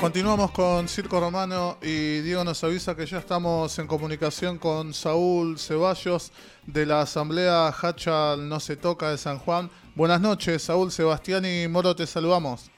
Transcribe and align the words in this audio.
Continuamos 0.00 0.52
con 0.52 0.86
Circo 0.86 1.18
Romano 1.18 1.76
y 1.82 2.20
Diego 2.20 2.44
nos 2.44 2.62
avisa 2.62 2.94
que 2.94 3.04
ya 3.04 3.18
estamos 3.18 3.76
en 3.80 3.88
comunicación 3.88 4.56
con 4.56 4.94
Saúl 4.94 5.58
Ceballos 5.58 6.32
de 6.66 6.86
la 6.86 7.00
Asamblea 7.00 7.66
Hachal 7.68 8.48
No 8.48 8.60
Se 8.60 8.76
Toca 8.76 9.10
de 9.10 9.18
San 9.18 9.40
Juan. 9.40 9.68
Buenas 9.96 10.20
noches, 10.20 10.62
Saúl, 10.62 10.92
Sebastián 10.92 11.44
y 11.44 11.66
Moro, 11.66 11.96
te 11.96 12.06
saludamos. 12.06 12.70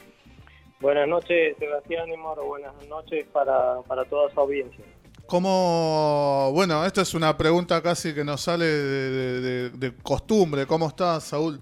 Buenas 0.81 1.07
noches, 1.09 1.59
Sebastián 1.59 2.09
y 2.09 2.17
Moro. 2.17 2.47
Buenas 2.47 2.73
noches 2.89 3.27
para, 3.31 3.83
para 3.87 4.07
toda 4.07 4.33
su 4.33 4.41
audiencia. 4.41 4.83
¿Cómo, 5.27 6.51
bueno, 6.55 6.87
esta 6.87 7.03
es 7.03 7.13
una 7.13 7.37
pregunta 7.37 7.83
casi 7.83 8.15
que 8.15 8.25
nos 8.25 8.41
sale 8.41 8.65
de, 8.65 9.71
de 9.71 9.95
costumbre. 10.03 10.67
¿Cómo 10.67 10.89
estás, 10.89 11.25
Saúl? 11.25 11.61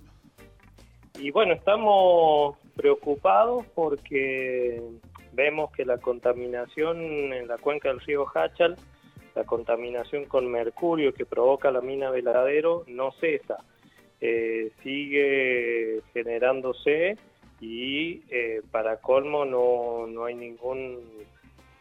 Y 1.19 1.33
bueno, 1.33 1.53
estamos 1.55 2.57
preocupados 2.77 3.67
porque 3.75 4.81
vemos 5.39 5.71
que 5.71 5.85
la 5.85 5.99
contaminación 5.99 7.33
en 7.33 7.47
la 7.47 7.59
cuenca 7.59 7.91
del 7.91 8.01
río 8.01 8.27
Hachal, 8.35 8.77
la 9.37 9.45
contaminación 9.45 10.25
con 10.25 10.51
mercurio 10.51 11.15
que 11.15 11.25
provoca 11.25 11.71
la 11.71 11.81
mina 11.81 12.11
Veladero, 12.11 12.83
no 12.89 13.13
cesa. 13.13 13.59
Eh, 14.21 14.73
sigue 14.83 16.03
generándose 16.13 17.17
y 17.61 18.25
eh, 18.31 18.63
para 18.73 18.97
colmo 18.97 19.45
no, 19.45 20.09
no 20.09 20.25
hay 20.25 20.35
ningún 20.35 20.99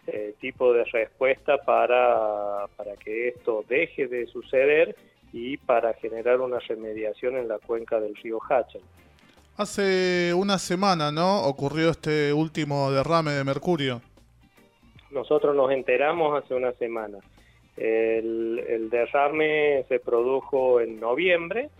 eh, 0.06 0.36
tipo 0.40 0.72
de 0.72 0.84
respuesta 0.84 1.58
para, 1.58 2.68
para 2.78 2.96
que 2.96 3.30
esto 3.30 3.66
deje 3.68 4.06
de 4.06 4.28
suceder 4.28 4.96
y 5.34 5.58
para 5.58 5.96
generar 5.96 6.42
una 6.42 6.60
remediación 6.60 7.38
en 7.38 7.48
la 7.48 7.58
cuenca 7.58 8.00
del 8.00 8.16
río 8.18 8.40
Hachal. 8.48 8.84
Hace 9.58 10.36
una 10.36 10.60
semana, 10.60 11.12
¿no? 11.12 11.42
Ocurrió 11.42 11.90
este 11.90 12.32
último 12.32 12.92
derrame 12.92 13.32
de 13.32 13.44
mercurio. 13.44 14.02
Nosotros 15.10 15.56
nos 15.56 15.72
enteramos 15.72 16.38
hace 16.44 16.54
una 16.54 16.74
semana. 16.74 17.18
El, 17.76 18.88
derrame 18.92 19.84
se 19.90 20.00
produjo 20.00 20.80
en 20.80 21.00
noviembre, 21.00 21.72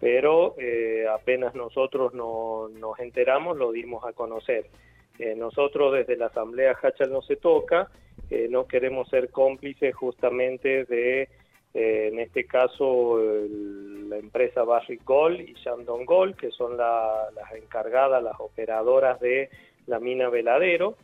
pero 0.00 0.54
eh, 0.58 1.06
apenas 1.12 1.56
nosotros 1.56 2.14
no, 2.14 2.68
nos 2.68 3.00
enteramos 3.00 3.56
lo 3.56 3.72
dimos 3.72 4.04
a 4.04 4.12
conocer. 4.12 4.66
Eh, 5.18 5.34
nosotros 5.34 5.92
desde 5.92 6.16
la 6.16 6.26
Asamblea 6.26 6.76
Hachal 6.80 7.10
no 7.10 7.20
se 7.22 7.34
toca, 7.34 7.90
eh, 8.30 8.46
no 8.48 8.68
queremos 8.68 9.08
ser 9.08 9.30
cómplices 9.30 9.92
justamente 9.92 10.84
de 10.84 11.28
eh, 11.74 12.10
en 12.12 12.20
este 12.20 12.44
caso 12.46 13.18
la 14.08 14.16
empresa 14.16 14.62
Barrick 14.62 15.04
Gold 15.04 15.40
y 15.40 15.54
Shandong 15.54 16.04
Gold, 16.04 16.36
que 16.36 16.50
son 16.50 16.76
las 16.76 17.52
encargadas, 17.56 18.22
las 18.22 18.38
operadoras 18.38 19.18
de 19.20 19.50
la 19.86 19.98
mina 19.98 20.28
Veladero, 20.28 20.96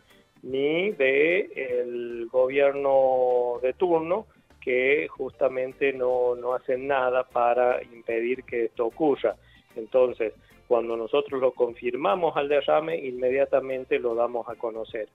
ni 0.43 0.93
de 0.93 1.41
el 1.55 2.29
gobierno 2.31 3.59
de 3.63 3.73
turno, 3.73 4.27
que 4.61 5.09
justamente 5.09 5.93
no, 5.93 6.37
no 6.37 6.55
hacen 6.55 6.87
nada 6.87 7.25
para 7.25 7.83
impedir 7.83 8.45
que 8.45 8.67
esto 8.67 8.87
ocurra. 8.87 9.35
Entonces, 9.75 10.35
cuando 10.69 10.97
nosotros 10.97 11.41
lo 11.41 11.53
confirmamos 11.53 12.37
al 12.37 12.49
derrame, 12.49 12.97
inmediatamente 12.97 13.99
lo 13.99 14.15
damos 14.15 14.49
a 14.49 14.55
conocer. 14.55 15.09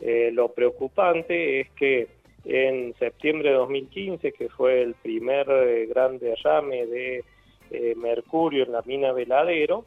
Eh, 0.00 0.30
lo 0.32 0.52
preocupante 0.52 1.60
es 1.60 1.70
que 1.70 2.08
en 2.44 2.94
septiembre 2.98 3.50
de 3.50 3.56
2015, 3.56 4.32
que 4.32 4.48
fue 4.48 4.82
el 4.82 4.94
primer 4.94 5.48
eh, 5.50 5.86
gran 5.86 6.18
derrame 6.18 6.86
de 6.86 7.24
eh, 7.70 7.94
mercurio 7.96 8.64
en 8.64 8.72
la 8.72 8.82
mina 8.82 9.12
Veladero, 9.12 9.84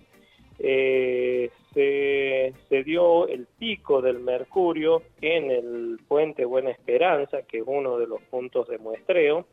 eh, 0.59 1.49
se, 1.73 2.53
se, 2.69 2.83
dio 2.83 3.27
el 3.27 3.47
pico 3.57 4.01
del 4.01 4.19
mercurio 4.19 5.01
en 5.21 5.49
el 5.49 5.99
puente 6.07 6.45
Buena 6.45 6.69
Esperanza, 6.69 7.41
que 7.41 7.57
es 7.57 7.63
uno 7.65 7.97
de 7.97 8.07
los 8.07 8.21
puntos 8.23 8.67
de 8.67 8.77
muestreo, 8.77 9.47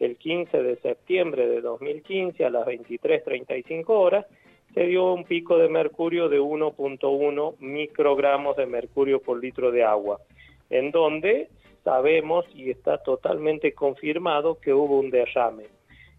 el 0.00 0.16
15 0.16 0.62
de 0.62 0.76
septiembre 0.76 1.48
de 1.48 1.60
2015 1.60 2.44
a 2.44 2.50
las 2.50 2.66
23.35 2.66 3.84
horas, 3.88 4.26
se 4.74 4.86
dio 4.86 5.12
un 5.12 5.24
pico 5.24 5.56
de 5.56 5.68
mercurio 5.68 6.28
de 6.28 6.40
1.1 6.40 7.54
microgramos 7.60 8.56
de 8.56 8.66
mercurio 8.66 9.20
por 9.20 9.40
litro 9.40 9.70
de 9.70 9.84
agua, 9.84 10.20
en 10.68 10.90
donde 10.90 11.48
sabemos 11.84 12.46
y 12.54 12.70
está 12.70 12.98
totalmente 12.98 13.74
confirmado 13.74 14.58
que 14.58 14.72
hubo 14.72 14.98
un 14.98 15.10
derrame. 15.10 15.66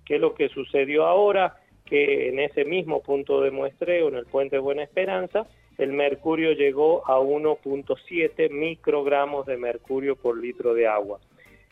¿Qué 0.06 0.16
es 0.16 0.22
lo 0.22 0.36
que 0.36 0.48
sucedió 0.50 1.06
ahora? 1.06 1.58
Que 1.86 2.30
en 2.30 2.40
ese 2.40 2.64
mismo 2.64 3.02
punto 3.02 3.42
de 3.42 3.52
muestreo, 3.52 4.08
en 4.08 4.16
el 4.16 4.26
puente 4.28 4.60
Buena 4.60 4.84
Esperanza, 4.84 5.48
el 5.78 5.92
mercurio 5.92 6.54
llegó 6.54 7.06
a 7.06 7.20
1.7 7.20 8.50
microgramos 8.50 9.46
de 9.46 9.58
mercurio 9.58 10.16
por 10.16 10.38
litro 10.38 10.74
de 10.74 10.88
agua. 10.88 11.20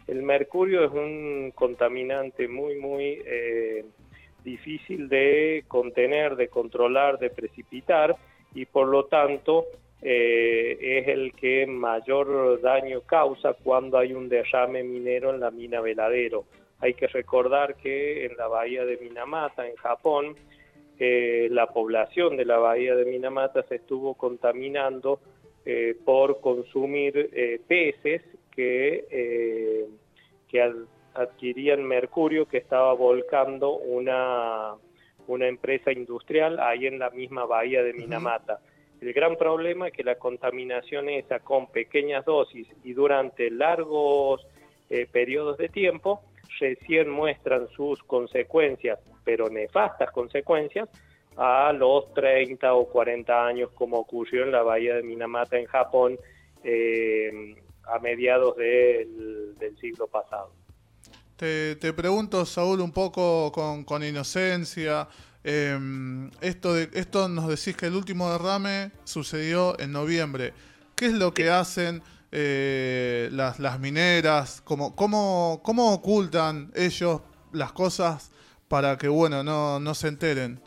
El 0.08 0.24
mercurio 0.24 0.84
es 0.84 0.92
un 0.92 1.52
contaminante 1.56 2.48
muy, 2.48 2.76
muy 2.76 3.22
eh, 3.26 3.86
difícil 4.44 5.08
de 5.08 5.64
contener, 5.68 6.36
de 6.36 6.50
controlar, 6.50 7.18
de 7.20 7.30
precipitar 7.30 8.16
y 8.54 8.66
por 8.66 8.88
lo 8.88 9.06
tanto 9.06 9.66
eh, 10.06 10.78
es 11.00 11.08
el 11.08 11.32
que 11.32 11.66
mayor 11.66 12.60
daño 12.60 13.02
causa 13.02 13.54
cuando 13.54 13.98
hay 13.98 14.12
un 14.12 14.28
derrame 14.28 14.84
minero 14.84 15.34
en 15.34 15.40
la 15.40 15.50
mina 15.50 15.80
Veladero. 15.80 16.44
Hay 16.80 16.94
que 16.94 17.08
recordar 17.08 17.76
que 17.76 18.26
en 18.26 18.36
la 18.36 18.48
bahía 18.48 18.84
de 18.84 18.98
Minamata, 18.98 19.66
en 19.66 19.76
Japón, 19.78 20.36
eh, 21.00 21.48
la 21.50 21.68
población 21.68 22.36
de 22.36 22.44
la 22.44 22.58
bahía 22.58 22.96
de 22.96 23.06
Minamata 23.06 23.64
se 23.64 23.76
estuvo 23.76 24.16
contaminando 24.16 25.22
eh, 25.66 25.96
por 26.04 26.42
consumir 26.42 27.62
peces 27.66 28.22
que, 28.52 29.88
que 30.50 30.74
adquirían 31.14 31.82
mercurio 31.82 32.46
que 32.46 32.58
estaba 32.58 32.94
volcando 32.94 33.78
una, 33.78 34.74
una 35.28 35.48
empresa 35.48 35.94
industrial 35.94 36.60
ahí 36.60 36.88
en 36.88 37.00
la 37.00 37.10
misma 37.10 37.46
bahía 37.46 37.82
de 37.84 37.94
Minamata. 37.94 38.60
El 39.04 39.12
gran 39.12 39.36
problema 39.36 39.90
es 39.90 39.94
que 39.94 40.02
la 40.02 40.16
contaminación 40.16 41.10
esa 41.10 41.40
con 41.40 41.68
pequeñas 41.68 42.24
dosis 42.24 42.66
y 42.86 42.94
durante 42.94 43.52
largos 43.52 44.48
eh, 44.90 45.06
periodos 45.12 45.58
de 45.58 45.68
tiempo 45.68 46.22
recién 46.58 47.10
muestran 47.10 47.68
sus 47.76 48.02
consecuencias, 48.04 49.00
pero 49.26 49.50
nefastas 49.50 50.10
consecuencias, 50.12 50.88
a 51.36 51.74
los 51.74 52.14
30 52.14 52.74
o 52.74 52.88
40 52.88 53.46
años 53.46 53.72
como 53.74 53.98
ocurrió 53.98 54.44
en 54.44 54.54
la 54.54 54.64
bahía 54.64 54.96
de 54.96 55.04
Minamata 55.04 55.58
en 55.58 55.66
Japón 55.66 56.18
eh, 56.64 57.58
a 57.84 58.00
mediados 58.00 58.56
del, 58.56 59.54
siglo 59.82 60.08
pasado. 60.08 60.54
Te, 61.36 61.76
pregunto, 61.92 62.46
Saúl, 62.46 62.80
un 62.80 62.94
poco 62.94 63.52
con 63.52 64.02
inocencia, 64.02 65.10
eh, 65.44 65.78
esto, 66.42 66.74
de, 66.74 66.90
esto 66.94 67.28
nos 67.28 67.48
decís 67.48 67.76
que 67.76 67.88
el 67.88 67.96
último 67.96 68.32
derrame 68.32 68.92
sucedió 69.04 69.78
en 69.80 69.92
noviembre. 69.92 70.54
¿Qué 70.96 71.08
es 71.08 71.14
lo 71.14 71.34
que 71.34 71.50
hacen 71.50 72.02
eh, 72.32 73.30
las, 73.32 73.60
las 73.60 73.80
mineras? 73.80 74.62
¿Cómo, 74.62 74.96
cómo, 74.96 75.62
¿Cómo 75.64 75.94
ocultan 75.94 76.72
ellos 76.76 77.22
las 77.52 77.74
cosas 77.74 78.32
para 78.68 78.98
que 78.98 79.08
bueno 79.08 79.44
no, 79.44 79.80
no 79.80 79.94
se 79.94 80.08
enteren? 80.08 80.60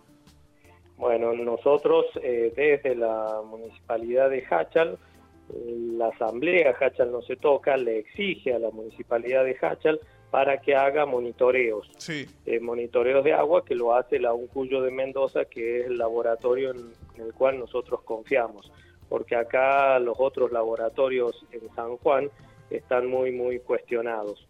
Bueno, 0.99 1.33
nosotros 1.35 2.07
eh, 2.23 2.53
desde 2.57 2.95
la 2.95 3.43
municipalidad 3.45 4.31
de 4.31 4.45
Hachal, 4.49 4.99
la 5.99 6.09
asamblea 6.09 6.75
Hachal 6.79 7.13
no 7.13 7.23
se 7.23 7.37
toca, 7.37 7.77
le 7.77 7.99
exige 7.99 8.55
a 8.55 8.59
la 8.59 8.71
municipalidad 8.71 9.45
de 9.45 9.57
Hachal 9.61 10.01
para 10.37 10.59
que 10.59 10.75
haga 10.75 11.07
monitoreos, 11.07 11.91
sí. 11.97 12.27
eh, 12.45 12.61
monitoreos 12.61 13.25
de 13.25 13.33
agua 13.33 13.65
que 13.65 13.75
lo 13.75 13.95
hace 13.95 14.19
la 14.19 14.35
UNCUYO 14.35 14.83
de 14.83 14.91
Mendoza, 14.91 15.47
que 15.47 15.81
es 15.81 15.87
el 15.87 15.97
laboratorio 15.97 16.73
en, 16.73 16.93
el 17.25 17.33
cual 17.33 17.59
nosotros 17.59 18.03
confiamos, 18.03 18.71
porque 19.09 19.35
acá 19.35 19.99
los 19.99 20.15
otros 20.21 20.53
laboratorios 20.53 21.43
en 21.53 21.75
San 21.75 21.97
Juan 21.97 22.29
están 22.69 23.07
muy, 23.07 23.33
muy 23.33 23.61
cuestionados. 23.61 24.47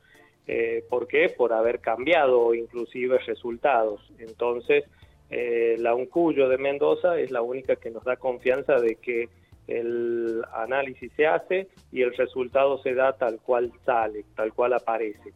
Eh, 0.49 0.85
¿Por 0.91 1.07
qué? 1.07 1.29
Por 1.29 1.53
haber 1.53 1.79
cambiado 1.79 2.53
inclusive 2.53 3.19
resultados. 3.19 4.01
Entonces, 4.19 4.83
eh, 5.31 5.77
la 5.79 5.95
UNCUYO 5.95 6.49
de 6.49 6.59
Mendoza 6.59 7.17
es 7.21 7.31
la 7.31 7.43
única 7.43 7.77
que 7.77 7.91
nos 7.91 8.03
da 8.03 8.17
confianza 8.17 8.81
de 8.81 8.97
que 8.97 9.29
el 9.69 10.43
análisis 10.53 11.13
se 11.13 11.29
hace 11.29 11.69
y 11.93 12.03
el 12.03 12.13
resultado 12.17 12.83
se 12.83 12.93
da 12.93 13.13
tal 13.13 13.39
cual 13.39 13.71
sale, 13.85 14.25
tal 14.35 14.53
cual 14.53 14.73
aparece 14.73 15.33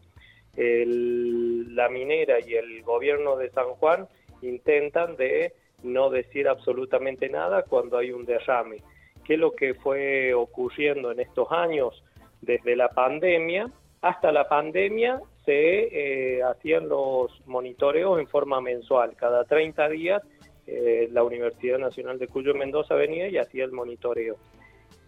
el, 0.56 1.74
la 1.74 1.88
minera 1.88 2.36
y 2.44 2.54
el 2.54 2.82
gobierno 2.82 3.36
de 3.36 3.50
San 3.50 3.68
Juan 3.74 4.08
intentan 4.42 5.16
de 5.16 5.52
no 5.82 6.10
decir 6.10 6.48
absolutamente 6.48 7.28
nada 7.28 7.62
cuando 7.62 7.98
hay 7.98 8.12
un 8.12 8.24
derrame. 8.24 8.78
¿Qué 9.24 9.34
es 9.34 9.40
lo 9.40 9.52
que 9.52 9.74
fue 9.74 10.34
ocurriendo 10.34 11.12
en 11.12 11.20
estos 11.20 11.50
años 11.52 12.02
desde 12.40 12.76
la 12.76 12.88
pandemia? 12.88 13.70
Hasta 14.02 14.32
la 14.32 14.48
pandemia 14.48 15.20
se 15.44 16.36
eh, 16.36 16.42
hacían 16.42 16.88
los 16.88 17.30
monitoreos 17.46 18.18
en 18.18 18.26
forma 18.26 18.60
mensual. 18.60 19.14
Cada 19.16 19.44
30 19.44 19.88
días 19.88 20.22
eh, 20.66 21.08
la 21.12 21.24
Universidad 21.24 21.78
Nacional 21.78 22.18
de 22.18 22.28
Cuyo 22.28 22.54
Mendoza 22.54 22.94
venía 22.94 23.28
y 23.28 23.38
hacía 23.38 23.64
el 23.64 23.72
monitoreo. 23.72 24.36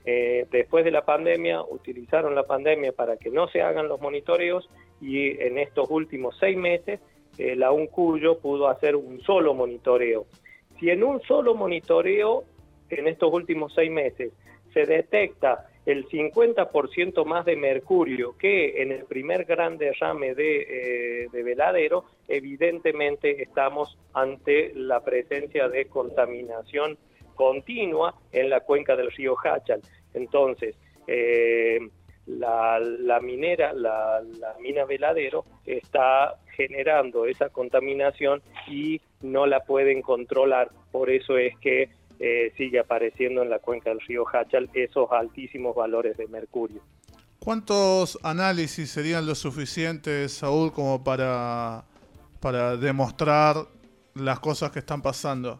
eh, 0.04 0.46
después 0.50 0.84
de 0.84 0.90
la 0.90 1.04
pandemia, 1.04 1.62
utilizaron 1.62 2.34
la 2.34 2.42
pandemia 2.42 2.92
para 2.92 3.16
que 3.16 3.30
no 3.30 3.46
se 3.46 3.62
hagan 3.62 3.86
los 3.86 4.00
monitoreos 4.00 4.68
y 5.02 5.30
en 5.42 5.58
estos 5.58 5.90
últimos 5.90 6.36
seis 6.38 6.56
meses 6.56 7.00
eh, 7.36 7.56
la 7.56 7.72
UNCUYO 7.72 8.38
pudo 8.38 8.68
hacer 8.68 8.94
un 8.96 9.20
solo 9.20 9.52
monitoreo. 9.52 10.26
Si 10.78 10.90
en 10.90 11.02
un 11.02 11.20
solo 11.22 11.54
monitoreo, 11.54 12.44
en 12.88 13.08
estos 13.08 13.32
últimos 13.32 13.74
seis 13.74 13.90
meses, 13.90 14.32
se 14.72 14.86
detecta 14.86 15.68
el 15.84 16.06
50% 16.06 17.24
más 17.24 17.44
de 17.44 17.56
mercurio 17.56 18.36
que 18.38 18.80
en 18.82 18.92
el 18.92 19.04
primer 19.04 19.44
gran 19.44 19.78
derrame 19.78 20.34
de, 20.34 21.24
eh, 21.24 21.28
de, 21.32 21.42
veladero, 21.42 22.04
evidentemente 22.28 23.42
estamos 23.42 23.98
ante 24.12 24.72
la 24.74 25.02
presencia 25.02 25.68
de 25.68 25.86
contaminación 25.86 26.96
continua 27.34 28.14
en 28.30 28.48
la 28.50 28.60
cuenca 28.60 28.94
del 28.94 29.10
río 29.10 29.34
Hachal. 29.42 29.80
Entonces, 30.14 30.76
eh, 31.06 31.80
la, 32.26 33.20
minera, 33.20 33.72
la, 33.72 34.22
mina 34.60 34.84
veladero 34.84 35.44
está 35.66 36.36
generando 36.56 37.26
esa 37.26 37.48
contaminación 37.48 38.42
y 38.68 39.00
no 39.20 39.46
la 39.46 39.60
pueden 39.60 40.02
controlar. 40.02 40.70
Por 40.90 41.10
eso 41.10 41.36
es 41.36 41.56
que 41.58 41.90
eh, 42.20 42.52
sigue 42.56 42.78
apareciendo 42.78 43.42
en 43.42 43.50
la 43.50 43.58
cuenca 43.58 43.90
del 43.90 44.00
río 44.00 44.24
Hachal 44.30 44.70
esos 44.74 45.10
altísimos 45.10 45.74
valores 45.74 46.16
de 46.16 46.28
mercurio. 46.28 46.82
¿Cuántos 47.38 48.18
análisis 48.22 48.90
serían 48.90 49.26
lo 49.26 49.34
suficientes, 49.34 50.32
Saúl, 50.32 50.72
como 50.72 51.02
para, 51.02 51.84
para 52.40 52.76
demostrar 52.76 53.56
las 54.14 54.38
cosas 54.38 54.70
que 54.70 54.78
están 54.78 55.02
pasando? 55.02 55.58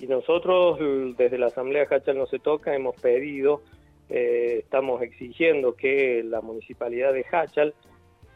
Y 0.00 0.06
nosotros 0.06 0.78
desde 1.16 1.38
la 1.38 1.46
Asamblea 1.48 1.86
Hachal 1.90 2.16
No 2.16 2.26
Se 2.26 2.38
Toca 2.38 2.74
hemos 2.74 2.96
pedido, 2.96 3.62
eh, 4.08 4.60
estamos 4.60 5.02
exigiendo 5.02 5.74
que 5.74 6.22
la 6.24 6.40
Municipalidad 6.40 7.12
de 7.12 7.24
Hachal, 7.30 7.74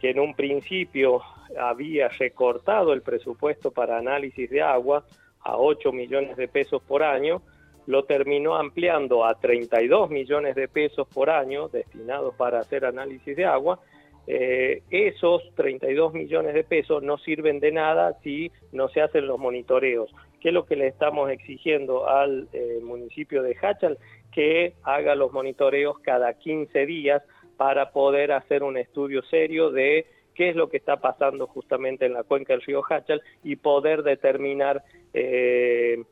que 0.00 0.10
en 0.10 0.20
un 0.20 0.34
principio 0.34 1.22
había 1.58 2.08
recortado 2.08 2.92
el 2.92 3.02
presupuesto 3.02 3.70
para 3.70 3.98
análisis 3.98 4.48
de 4.50 4.62
agua 4.62 5.04
a 5.40 5.56
8 5.56 5.92
millones 5.92 6.36
de 6.36 6.48
pesos 6.48 6.82
por 6.82 7.02
año, 7.02 7.42
lo 7.86 8.04
terminó 8.04 8.56
ampliando 8.56 9.24
a 9.24 9.34
32 9.34 10.10
millones 10.10 10.54
de 10.54 10.68
pesos 10.68 11.08
por 11.08 11.30
año 11.30 11.68
destinados 11.68 12.34
para 12.34 12.60
hacer 12.60 12.84
análisis 12.84 13.36
de 13.36 13.44
agua. 13.44 13.80
Eh, 14.26 14.82
esos 14.90 15.42
32 15.56 16.12
millones 16.12 16.54
de 16.54 16.62
pesos 16.62 17.02
no 17.02 17.18
sirven 17.18 17.58
de 17.58 17.72
nada 17.72 18.16
si 18.22 18.52
no 18.70 18.88
se 18.88 19.00
hacen 19.00 19.26
los 19.26 19.38
monitoreos. 19.38 20.10
¿Qué 20.40 20.48
es 20.48 20.54
lo 20.54 20.66
que 20.66 20.76
le 20.76 20.86
estamos 20.86 21.30
exigiendo 21.30 22.08
al 22.08 22.48
eh, 22.52 22.78
municipio 22.82 23.42
de 23.42 23.56
Hachal? 23.60 23.98
Que 24.32 24.74
haga 24.82 25.14
los 25.14 25.32
monitoreos 25.32 25.98
cada 26.00 26.34
15 26.34 26.86
días 26.86 27.22
para 27.56 27.90
poder 27.90 28.32
hacer 28.32 28.62
un 28.62 28.76
estudio 28.76 29.22
serio 29.24 29.70
de 29.70 30.06
qué 30.34 30.48
es 30.48 30.56
lo 30.56 30.70
que 30.70 30.78
está 30.78 30.96
pasando 30.96 31.46
justamente 31.46 32.06
en 32.06 32.14
la 32.14 32.22
cuenca 32.22 32.54
del 32.54 32.62
río 32.62 32.82
Hachal 32.88 33.20
y 33.44 33.56
poder 33.56 34.02
determinar 34.02 34.82
eh, 35.12 36.02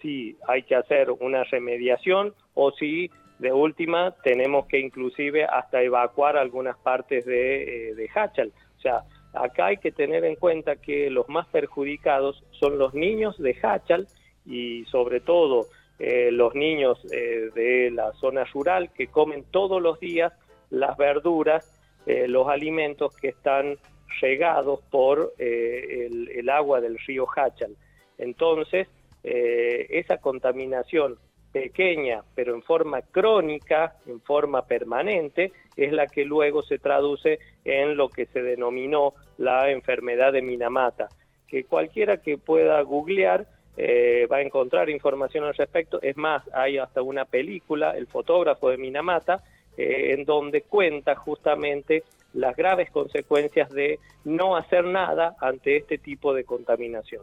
si 0.00 0.36
hay 0.48 0.62
que 0.62 0.74
hacer 0.74 1.10
una 1.10 1.44
remediación 1.44 2.34
o 2.54 2.72
si 2.72 3.10
de 3.38 3.52
última 3.52 4.14
tenemos 4.22 4.66
que 4.66 4.78
inclusive 4.78 5.44
hasta 5.44 5.82
evacuar 5.82 6.36
algunas 6.36 6.78
partes 6.78 7.26
de, 7.26 7.90
eh, 7.90 8.08
Hachal. 8.14 8.52
O 8.78 8.80
sea, 8.80 9.02
acá 9.34 9.66
hay 9.66 9.76
que 9.76 9.92
tener 9.92 10.24
en 10.24 10.36
cuenta 10.36 10.76
que 10.76 11.10
los 11.10 11.28
más 11.28 11.46
perjudicados 11.48 12.42
son 12.52 12.78
los 12.78 12.94
niños 12.94 13.36
de 13.38 13.56
Hachal 13.62 14.06
y 14.46 14.84
sobre 14.86 15.20
todo 15.20 15.66
eh, 15.98 16.30
los 16.32 16.54
niños 16.54 16.98
eh, 17.12 17.50
de 17.54 17.90
la 17.90 18.12
zona 18.14 18.44
rural 18.44 18.90
que 18.92 19.06
comen 19.06 19.44
todos 19.50 19.80
los 19.80 20.00
días 20.00 20.32
las 20.70 20.96
verduras, 20.96 21.80
eh, 22.06 22.26
los 22.26 22.48
alimentos 22.48 23.16
que 23.16 23.28
están 23.28 23.76
regados 24.20 24.80
por 24.90 25.34
el, 25.38 26.28
el, 26.28 26.48
agua 26.48 26.80
del 26.80 26.98
río 26.98 27.26
Hachal. 27.34 27.76
Entonces, 28.18 28.88
esa 29.22 30.18
contaminación 30.18 31.18
pequeña, 31.52 32.22
pero 32.34 32.54
en 32.54 32.62
forma 32.62 33.02
crónica, 33.02 33.96
en 34.06 34.20
forma 34.20 34.66
permanente, 34.66 35.52
es 35.76 35.92
la 35.92 36.06
que 36.06 36.24
luego 36.24 36.62
se 36.62 36.78
traduce 36.78 37.38
en 37.64 37.96
lo 37.96 38.08
que 38.08 38.26
se 38.26 38.42
denominó 38.42 39.14
la 39.38 39.70
enfermedad 39.70 40.32
de 40.32 40.42
Minamata, 40.42 41.08
que 41.48 41.64
cualquiera 41.64 42.18
que 42.18 42.38
pueda 42.38 42.80
googlear 42.82 43.46
eh, 43.76 44.26
va 44.30 44.38
a 44.38 44.42
encontrar 44.42 44.90
información 44.90 45.44
al 45.44 45.54
respecto. 45.54 46.00
Es 46.02 46.16
más, 46.16 46.42
hay 46.52 46.78
hasta 46.78 47.02
una 47.02 47.24
película, 47.24 47.96
El 47.96 48.06
fotógrafo 48.06 48.70
de 48.70 48.78
Minamata, 48.78 49.42
eh, 49.76 50.14
en 50.14 50.24
donde 50.24 50.62
cuenta 50.62 51.14
justamente 51.16 52.04
las 52.32 52.56
graves 52.56 52.90
consecuencias 52.90 53.70
de 53.70 53.98
no 54.24 54.56
hacer 54.56 54.84
nada 54.84 55.36
ante 55.40 55.76
este 55.76 55.98
tipo 55.98 56.34
de 56.34 56.44
contaminación. 56.44 57.22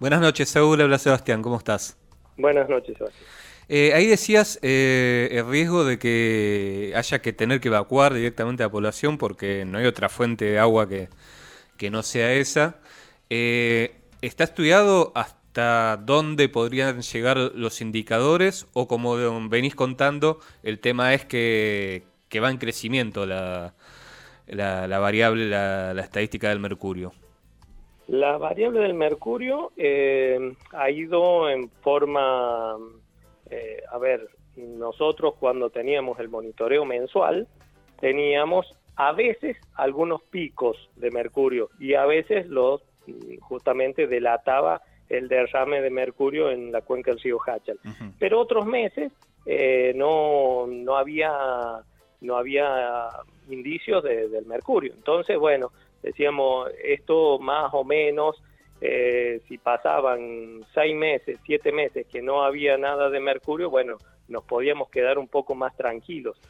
Buenas 0.00 0.20
noches, 0.20 0.48
Saúl. 0.48 0.80
Habla 0.80 0.98
Sebastián. 0.98 1.42
¿Cómo 1.42 1.56
estás? 1.56 1.98
Buenas 2.36 2.68
noches, 2.68 2.96
Sebastián. 2.96 3.24
Eh, 3.68 3.92
ahí 3.94 4.06
decías 4.06 4.58
eh, 4.60 5.28
el 5.32 5.48
riesgo 5.48 5.84
de 5.84 5.98
que 5.98 6.92
haya 6.94 7.20
que 7.20 7.32
tener 7.32 7.60
que 7.60 7.68
evacuar 7.68 8.12
directamente 8.12 8.62
a 8.62 8.66
la 8.66 8.72
población 8.72 9.16
porque 9.16 9.64
no 9.64 9.78
hay 9.78 9.86
otra 9.86 10.10
fuente 10.10 10.44
de 10.44 10.58
agua 10.58 10.86
que, 10.88 11.08
que 11.78 11.90
no 11.90 12.02
sea 12.02 12.32
esa. 12.34 12.80
Eh, 13.30 13.94
¿Está 14.24 14.44
estudiado 14.44 15.12
hasta 15.14 15.98
dónde 15.98 16.48
podrían 16.48 17.02
llegar 17.02 17.36
los 17.36 17.82
indicadores? 17.82 18.66
O 18.72 18.88
como 18.88 19.16
venís 19.50 19.74
contando, 19.74 20.38
el 20.62 20.80
tema 20.80 21.12
es 21.12 21.26
que, 21.26 22.04
que 22.30 22.40
va 22.40 22.50
en 22.50 22.56
crecimiento 22.56 23.26
la, 23.26 23.74
la, 24.46 24.98
variable, 24.98 25.46
la, 25.46 25.92
la 25.92 26.00
estadística 26.00 26.48
del 26.48 26.58
mercurio. 26.58 27.12
La 28.08 28.38
variable 28.38 28.80
del 28.80 28.94
mercurio 28.94 29.72
eh, 29.76 30.54
ha 30.72 30.88
ido 30.88 31.50
en 31.50 31.68
forma, 31.82 32.78
eh, 33.50 33.82
a 33.92 33.98
ver, 33.98 34.30
nosotros 34.56 35.34
cuando 35.38 35.68
teníamos 35.68 36.18
el 36.18 36.30
monitoreo 36.30 36.86
mensual, 36.86 37.46
teníamos 38.00 38.74
a 38.96 39.12
veces 39.12 39.58
algunos 39.74 40.22
picos 40.22 40.88
de 40.96 41.10
mercurio 41.10 41.68
y 41.78 41.92
a 41.92 42.06
veces 42.06 42.46
los 42.46 42.80
justamente 43.40 44.06
delataba 44.06 44.82
el 45.08 45.28
derrame 45.28 45.80
de 45.80 45.90
mercurio 45.90 46.50
en 46.50 46.72
la 46.72 46.80
cuenca 46.80 47.10
del 47.10 47.20
río 47.20 47.38
Hachal. 47.44 47.78
Pero 48.18 48.40
otros 48.40 48.66
meses 48.66 49.12
eh, 49.46 49.92
no, 49.94 50.66
no 50.66 50.96
había 50.96 51.82
no 52.20 52.36
había 52.36 53.10
indicios 53.50 54.02
de, 54.02 54.28
del 54.28 54.46
mercurio. 54.46 54.94
Entonces, 54.94 55.38
bueno, 55.38 55.72
decíamos, 56.02 56.70
esto 56.82 57.38
más 57.38 57.72
o 57.74 57.84
menos, 57.84 58.42
eh, 58.80 59.40
si 59.46 59.58
pasaban 59.58 60.64
seis 60.72 60.96
meses, 60.96 61.38
siete 61.44 61.70
meses 61.70 62.06
que 62.06 62.22
no 62.22 62.42
había 62.42 62.78
nada 62.78 63.10
de 63.10 63.20
mercurio, 63.20 63.70
bueno, 63.70 63.98
nos 64.28 64.44
podíamos 64.44 64.88
quedar 64.90 65.18
un 65.18 65.28
poco 65.28 65.54
más 65.54 65.76
tranquilos. 65.76 66.40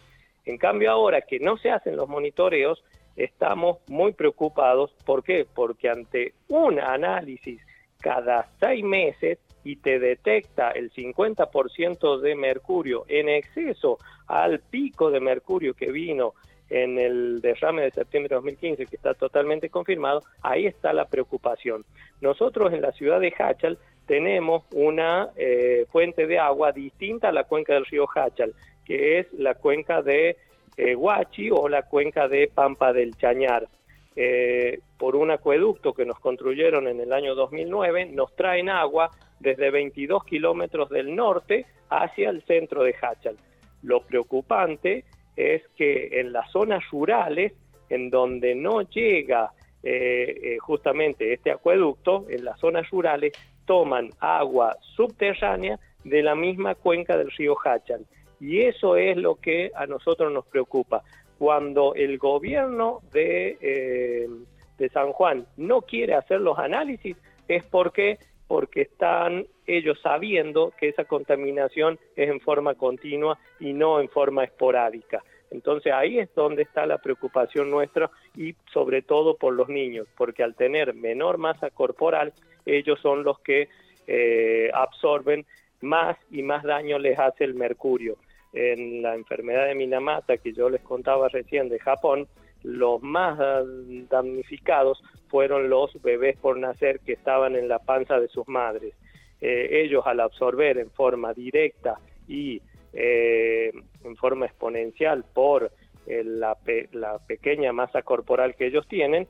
En 0.44 0.58
cambio 0.58 0.90
ahora 0.90 1.22
que 1.22 1.40
no 1.40 1.56
se 1.56 1.70
hacen 1.70 1.96
los 1.96 2.08
monitoreos, 2.08 2.84
estamos 3.16 3.78
muy 3.88 4.12
preocupados. 4.12 4.94
¿Por 5.04 5.22
qué? 5.22 5.46
Porque 5.52 5.88
ante 5.88 6.34
un 6.48 6.78
análisis 6.78 7.60
cada 8.00 8.48
seis 8.60 8.84
meses 8.84 9.38
y 9.64 9.76
te 9.76 9.98
detecta 9.98 10.70
el 10.70 10.92
50% 10.92 12.20
de 12.20 12.34
mercurio 12.34 13.04
en 13.08 13.28
exceso 13.30 13.98
al 14.26 14.60
pico 14.60 15.10
de 15.10 15.20
mercurio 15.20 15.74
que 15.74 15.90
vino 15.90 16.34
en 16.70 16.98
el 16.98 17.40
derrame 17.40 17.82
de 17.82 17.90
septiembre 17.90 18.30
de 18.30 18.36
2015, 18.36 18.86
que 18.86 18.96
está 18.96 19.14
totalmente 19.14 19.68
confirmado, 19.68 20.22
ahí 20.42 20.66
está 20.66 20.92
la 20.92 21.06
preocupación. 21.06 21.84
Nosotros 22.20 22.72
en 22.72 22.82
la 22.82 22.92
ciudad 22.92 23.20
de 23.20 23.34
Hachal 23.38 23.78
tenemos 24.06 24.64
una 24.72 25.30
eh, 25.36 25.86
fuente 25.90 26.26
de 26.26 26.38
agua 26.38 26.72
distinta 26.72 27.28
a 27.28 27.32
la 27.32 27.44
cuenca 27.44 27.74
del 27.74 27.86
río 27.86 28.06
Hachal, 28.12 28.54
que 28.84 29.18
es 29.18 29.32
la 29.32 29.54
cuenca 29.54 30.02
de 30.02 30.36
eh, 30.76 30.94
Huachi 30.94 31.50
o 31.50 31.68
la 31.68 31.82
cuenca 31.82 32.28
de 32.28 32.50
Pampa 32.52 32.92
del 32.92 33.16
Chañar. 33.16 33.68
Eh, 34.16 34.78
por 34.96 35.16
un 35.16 35.30
acueducto 35.30 35.92
que 35.92 36.04
nos 36.04 36.20
construyeron 36.20 36.86
en 36.86 37.00
el 37.00 37.12
año 37.12 37.34
2009, 37.34 38.06
nos 38.06 38.34
traen 38.36 38.68
agua 38.68 39.10
desde 39.40 39.70
22 39.70 40.24
kilómetros 40.24 40.88
del 40.88 41.14
norte 41.14 41.66
hacia 41.90 42.30
el 42.30 42.42
centro 42.42 42.84
de 42.84 42.94
Hachal. 43.00 43.36
Lo 43.82 44.00
preocupante 44.02 45.04
es 45.36 45.62
que 45.76 46.20
en 46.20 46.32
las 46.32 46.50
zonas 46.52 46.82
rurales, 46.90 47.52
en 47.88 48.08
donde 48.08 48.54
no 48.54 48.82
llega 48.82 49.50
eh, 49.82 50.56
justamente 50.60 51.32
este 51.32 51.50
acueducto, 51.50 52.26
en 52.30 52.44
las 52.44 52.58
zonas 52.60 52.88
rurales 52.90 53.32
toman 53.66 54.10
agua 54.20 54.76
subterránea 54.94 55.78
de 56.04 56.22
la 56.22 56.34
misma 56.34 56.74
cuenca 56.74 57.16
del 57.16 57.30
río 57.30 57.56
Hachal. 57.64 58.06
Y 58.44 58.60
eso 58.60 58.98
es 58.98 59.16
lo 59.16 59.36
que 59.36 59.70
a 59.74 59.86
nosotros 59.86 60.30
nos 60.30 60.44
preocupa. 60.44 61.02
Cuando 61.38 61.94
el 61.94 62.18
gobierno 62.18 63.00
de, 63.10 63.56
eh, 63.58 64.28
de 64.76 64.88
San 64.90 65.12
Juan 65.12 65.46
no 65.56 65.80
quiere 65.80 66.14
hacer 66.14 66.42
los 66.42 66.58
análisis, 66.58 67.16
es 67.48 67.64
porque, 67.64 68.18
porque 68.46 68.82
están 68.82 69.46
ellos 69.66 69.98
sabiendo 70.02 70.74
que 70.78 70.88
esa 70.88 71.06
contaminación 71.06 71.98
es 72.16 72.28
en 72.28 72.38
forma 72.40 72.74
continua 72.74 73.38
y 73.60 73.72
no 73.72 73.98
en 73.98 74.10
forma 74.10 74.44
esporádica. 74.44 75.24
Entonces 75.50 75.94
ahí 75.94 76.18
es 76.18 76.28
donde 76.34 76.64
está 76.64 76.84
la 76.84 76.98
preocupación 76.98 77.70
nuestra 77.70 78.10
y 78.36 78.54
sobre 78.74 79.00
todo 79.00 79.38
por 79.38 79.54
los 79.54 79.70
niños, 79.70 80.06
porque 80.18 80.42
al 80.42 80.54
tener 80.54 80.92
menor 80.92 81.38
masa 81.38 81.70
corporal, 81.70 82.34
ellos 82.66 83.00
son 83.00 83.24
los 83.24 83.40
que 83.40 83.70
eh, 84.06 84.70
absorben 84.74 85.46
más 85.80 86.18
y 86.30 86.42
más 86.42 86.62
daño 86.62 86.98
les 86.98 87.18
hace 87.18 87.44
el 87.44 87.54
mercurio. 87.54 88.18
En 88.54 89.02
la 89.02 89.16
enfermedad 89.16 89.66
de 89.66 89.74
Minamata 89.74 90.38
que 90.38 90.52
yo 90.52 90.70
les 90.70 90.80
contaba 90.82 91.28
recién 91.28 91.68
de 91.68 91.80
Japón, 91.80 92.28
los 92.62 93.02
más 93.02 93.38
damnificados 94.08 95.02
fueron 95.28 95.68
los 95.68 96.00
bebés 96.02 96.36
por 96.38 96.56
nacer 96.56 97.00
que 97.00 97.12
estaban 97.12 97.56
en 97.56 97.68
la 97.68 97.80
panza 97.80 98.20
de 98.20 98.28
sus 98.28 98.46
madres. 98.46 98.94
Eh, 99.40 99.82
ellos 99.84 100.04
al 100.06 100.20
absorber 100.20 100.78
en 100.78 100.90
forma 100.92 101.34
directa 101.34 101.98
y 102.28 102.62
eh, 102.92 103.72
en 104.04 104.16
forma 104.16 104.46
exponencial 104.46 105.24
por 105.34 105.72
la, 106.06 106.56
la, 106.92 107.18
pequeña 107.26 107.72
masa 107.72 108.02
corporal 108.02 108.54
que 108.54 108.66
ellos 108.66 108.86
tienen, 108.88 109.26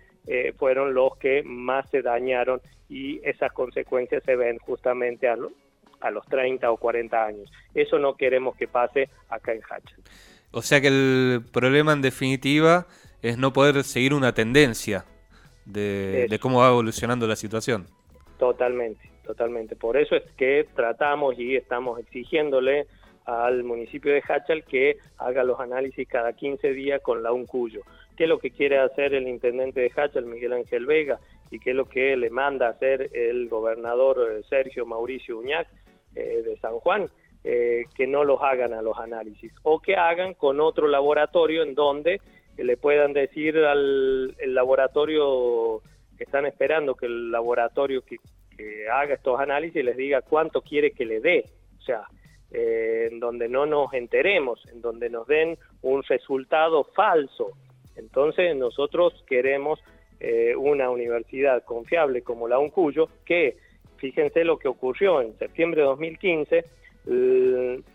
fueron 0.56 0.92
los 0.92 1.16
que 1.18 1.42
más 1.44 1.88
se 1.90 2.02
dañaron 2.02 2.60
y 2.88 3.20
esas 3.26 3.52
consecuencias 3.52 4.22
se 4.24 4.36
ven 4.36 4.58
justamente 4.58 5.28
a, 5.28 5.36
a 6.04 6.10
los 6.10 6.24
30 6.26 6.70
o 6.70 6.76
40 6.76 7.24
años. 7.24 7.50
Eso 7.74 7.98
no 7.98 8.16
queremos 8.16 8.54
que 8.56 8.68
pase 8.68 9.08
acá 9.28 9.52
en 9.52 9.62
Hatch. 9.68 9.92
O 10.52 10.62
sea 10.62 10.80
que 10.80 10.88
el 10.88 11.42
problema 11.50 11.92
en 11.92 12.02
definitiva 12.02 12.86
es 13.22 13.38
no 13.38 13.52
poder 13.52 13.82
seguir 13.84 14.12
una 14.12 14.34
tendencia 14.34 15.06
de, 15.64 16.38
cómo 16.40 16.60
va 16.60 16.68
evolucionando 16.68 17.26
la 17.26 17.36
situación. 17.36 17.86
Totalmente, 18.38 19.10
totalmente. 19.24 19.76
Por 19.76 19.96
eso 19.96 20.14
es 20.14 20.22
que 20.36 20.66
tratamos 20.74 21.38
y 21.38 21.56
estamos 21.56 21.98
exigiéndole 21.98 22.86
al 23.24 23.64
municipio 23.64 24.12
de 24.12 24.22
Hachal 24.28 24.62
que 24.64 24.98
haga 25.16 25.42
los 25.42 25.58
análisis 25.58 26.06
cada 26.06 26.34
15 26.34 26.72
días 26.74 27.00
con 27.00 27.22
la 27.22 27.32
UNCUYO. 27.32 27.80
¿Qué 28.14 28.24
es 28.24 28.28
lo 28.28 28.38
que 28.38 28.50
quiere 28.50 28.78
hacer 28.78 29.14
el 29.14 29.26
intendente 29.26 29.80
de 29.80 29.90
Hachal, 29.96 30.26
Miguel 30.26 30.52
Ángel 30.52 30.84
Vega? 30.84 31.18
¿Y 31.50 31.58
qué 31.58 31.70
es 31.70 31.76
lo 31.76 31.88
que 31.88 32.16
le 32.16 32.30
manda 32.30 32.68
hacer 32.68 33.10
el 33.14 33.48
gobernador 33.48 34.18
eh, 34.30 34.42
Sergio 34.48 34.84
Mauricio 34.86 35.38
Uñac? 35.38 35.66
Eh, 36.16 36.42
de 36.44 36.56
San 36.58 36.78
Juan, 36.78 37.08
eh, 37.42 37.86
que 37.96 38.06
no 38.06 38.22
los 38.22 38.40
hagan 38.40 38.72
a 38.72 38.82
los 38.82 38.96
análisis 39.00 39.52
o 39.64 39.80
que 39.80 39.96
hagan 39.96 40.34
con 40.34 40.60
otro 40.60 40.86
laboratorio 40.86 41.64
en 41.64 41.74
donde 41.74 42.20
le 42.56 42.76
puedan 42.76 43.12
decir 43.12 43.58
al 43.58 44.28
laboratorio 44.46 45.82
que 46.16 46.22
están 46.22 46.46
esperando 46.46 46.94
que 46.94 47.06
el 47.06 47.32
laboratorio 47.32 48.02
que, 48.02 48.18
haga 48.92 49.14
estos 49.14 49.40
análisis 49.40 49.84
les 49.84 49.96
diga 49.96 50.22
cuánto 50.22 50.62
quiere 50.62 50.92
que 50.92 51.04
le 51.04 51.18
dé, 51.18 51.46
o 51.80 51.82
sea, 51.82 52.04
eh, 52.52 53.08
en 53.10 53.18
donde 53.18 53.48
no 53.48 53.66
nos 53.66 53.92
enteremos, 53.92 54.64
en 54.68 54.80
donde 54.80 55.10
nos 55.10 55.26
den 55.26 55.58
un 55.82 56.04
resultado 56.04 56.84
falso. 56.94 57.50
Entonces 57.96 58.54
nosotros 58.54 59.24
queremos 59.26 59.80
una 60.56 60.88
universidad 60.88 61.64
confiable 61.64 62.22
como 62.22 62.48
la 62.48 62.58
UNCUYO 62.58 63.10
que 63.26 63.58
fíjense 63.96 64.44
lo 64.44 64.58
que 64.58 64.68
ocurrió 64.68 65.20
en 65.20 65.36
septiembre 65.38 65.82
de 65.82 65.86
2015. 65.88 66.64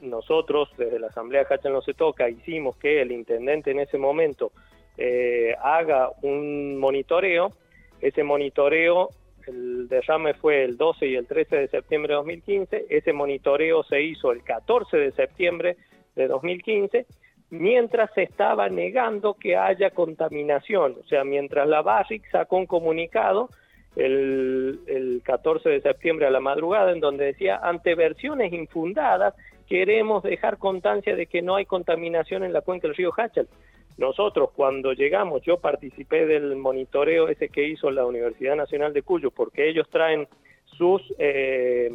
nosotros, 0.01 0.69
desde 0.77 0.99
la 0.99 1.07
Asamblea 1.07 1.47
Hacha 1.49 1.69
no 1.69 1.81
se 1.81 1.93
toca, 1.93 2.29
hicimos 2.29 2.77
que 2.77 3.01
el 3.01 3.11
intendente 3.11 3.71
en 3.71 3.79
ese 3.79 3.97
momento 3.97 4.51
eh, 4.97 5.55
haga 5.61 6.09
un 6.21 6.77
monitoreo. 6.77 7.53
Ese 8.01 8.23
monitoreo, 8.23 9.09
el 9.47 9.87
derrame 9.87 10.33
fue 10.35 10.63
el 10.63 10.77
12 10.77 11.07
y 11.07 11.15
el 11.15 11.25
13 11.25 11.55
de 11.55 11.67
septiembre 11.69 12.13
de 12.13 12.17
2015. 12.17 12.85
Ese 12.89 13.13
monitoreo 13.13 13.83
se 13.83 14.01
hizo 14.01 14.31
el 14.31 14.43
14 14.43 14.97
de 14.97 15.11
septiembre 15.11 15.77
de 16.15 16.27
2015 16.27 17.05
mientras 17.51 18.13
se 18.13 18.23
estaba 18.23 18.69
negando 18.69 19.33
que 19.33 19.55
haya 19.55 19.89
contaminación. 19.91 20.97
O 21.03 21.07
sea, 21.07 21.23
mientras 21.23 21.67
la 21.67 21.81
BASIC 21.81 22.29
sacó 22.31 22.57
un 22.57 22.65
comunicado 22.65 23.49
el, 23.99 25.21
14 25.23 25.69
de 25.69 25.81
septiembre 25.81 26.25
a 26.25 26.31
la 26.31 26.39
madrugada, 26.39 26.91
en 26.91 26.99
donde 26.99 27.25
decía, 27.25 27.59
ante 27.61 27.95
versiones 27.95 28.53
infundadas, 28.53 29.35
queremos 29.67 30.23
dejar 30.23 30.57
constancia 30.57 31.15
de 31.15 31.27
que 31.27 31.41
no 31.41 31.55
hay 31.55 31.65
contaminación 31.65 32.43
en 32.43 32.53
la 32.53 32.61
cuenca 32.61 32.87
del 32.87 32.95
río 32.95 33.11
Hachal. 33.15 33.47
Nosotros 33.97 34.51
cuando 34.55 34.93
llegamos, 34.93 35.41
yo 35.41 35.59
participé 35.59 36.25
del 36.25 36.55
monitoreo 36.55 37.27
ese 37.27 37.49
que 37.49 37.67
hizo 37.67 37.91
la 37.91 38.05
Universidad 38.05 38.55
Nacional 38.55 38.93
de 38.93 39.01
Cuyo, 39.01 39.29
porque 39.29 39.69
ellos 39.69 39.87
traen 39.89 40.27
sus 40.77 41.01
eh, 41.19 41.91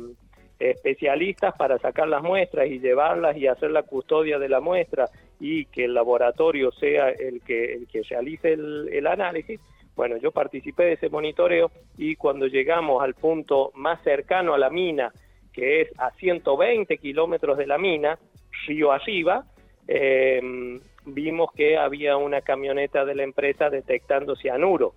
especialistas 0.59 1.55
para 1.57 1.79
sacar 1.79 2.09
las 2.09 2.23
muestras 2.23 2.69
y 2.69 2.79
llevarlas 2.79 3.37
y 3.37 3.47
hacer 3.47 3.71
la 3.71 3.83
custodia 3.83 4.39
de 4.39 4.51
la 4.51 4.61
muestra 4.61 5.09
y 5.41 5.65
que 5.67 5.87
el 5.87 5.95
laboratorio 5.95 6.71
sea 6.73 7.09
el 7.09 7.41
que, 7.41 7.73
el 7.73 7.89
que 7.89 8.03
realice 8.03 8.53
el 8.53 9.07
análisis, 9.07 9.59
bueno, 9.97 10.17
yo 10.17 10.33
participé 10.33 10.85
de 10.85 10.93
ese 10.95 11.09
monitoreo 11.09 11.71
y 11.97 12.17
cuando 12.17 12.47
llegamos 12.47 13.03
al 13.03 13.15
punto 13.15 13.71
más 13.75 14.03
cercano 14.03 14.55
a 14.55 14.59
la 14.59 14.71
mina, 14.71 15.13
que 15.53 15.83
es 15.83 15.89
a 15.99 16.11
120 16.11 16.99
kilómetros 16.99 17.57
de 17.57 17.67
la 17.67 17.79
mina, 17.79 18.19
río 18.67 18.91
arriba, 18.91 19.45
em, 19.87 20.81
vimos 21.07 21.53
que 21.53 21.77
había 21.77 22.17
una 22.17 22.41
camioneta 22.41 23.05
de 23.05 23.15
la 23.15 23.23
empresa 23.23 23.71
detectando 23.71 24.35
cianuro. 24.35 24.95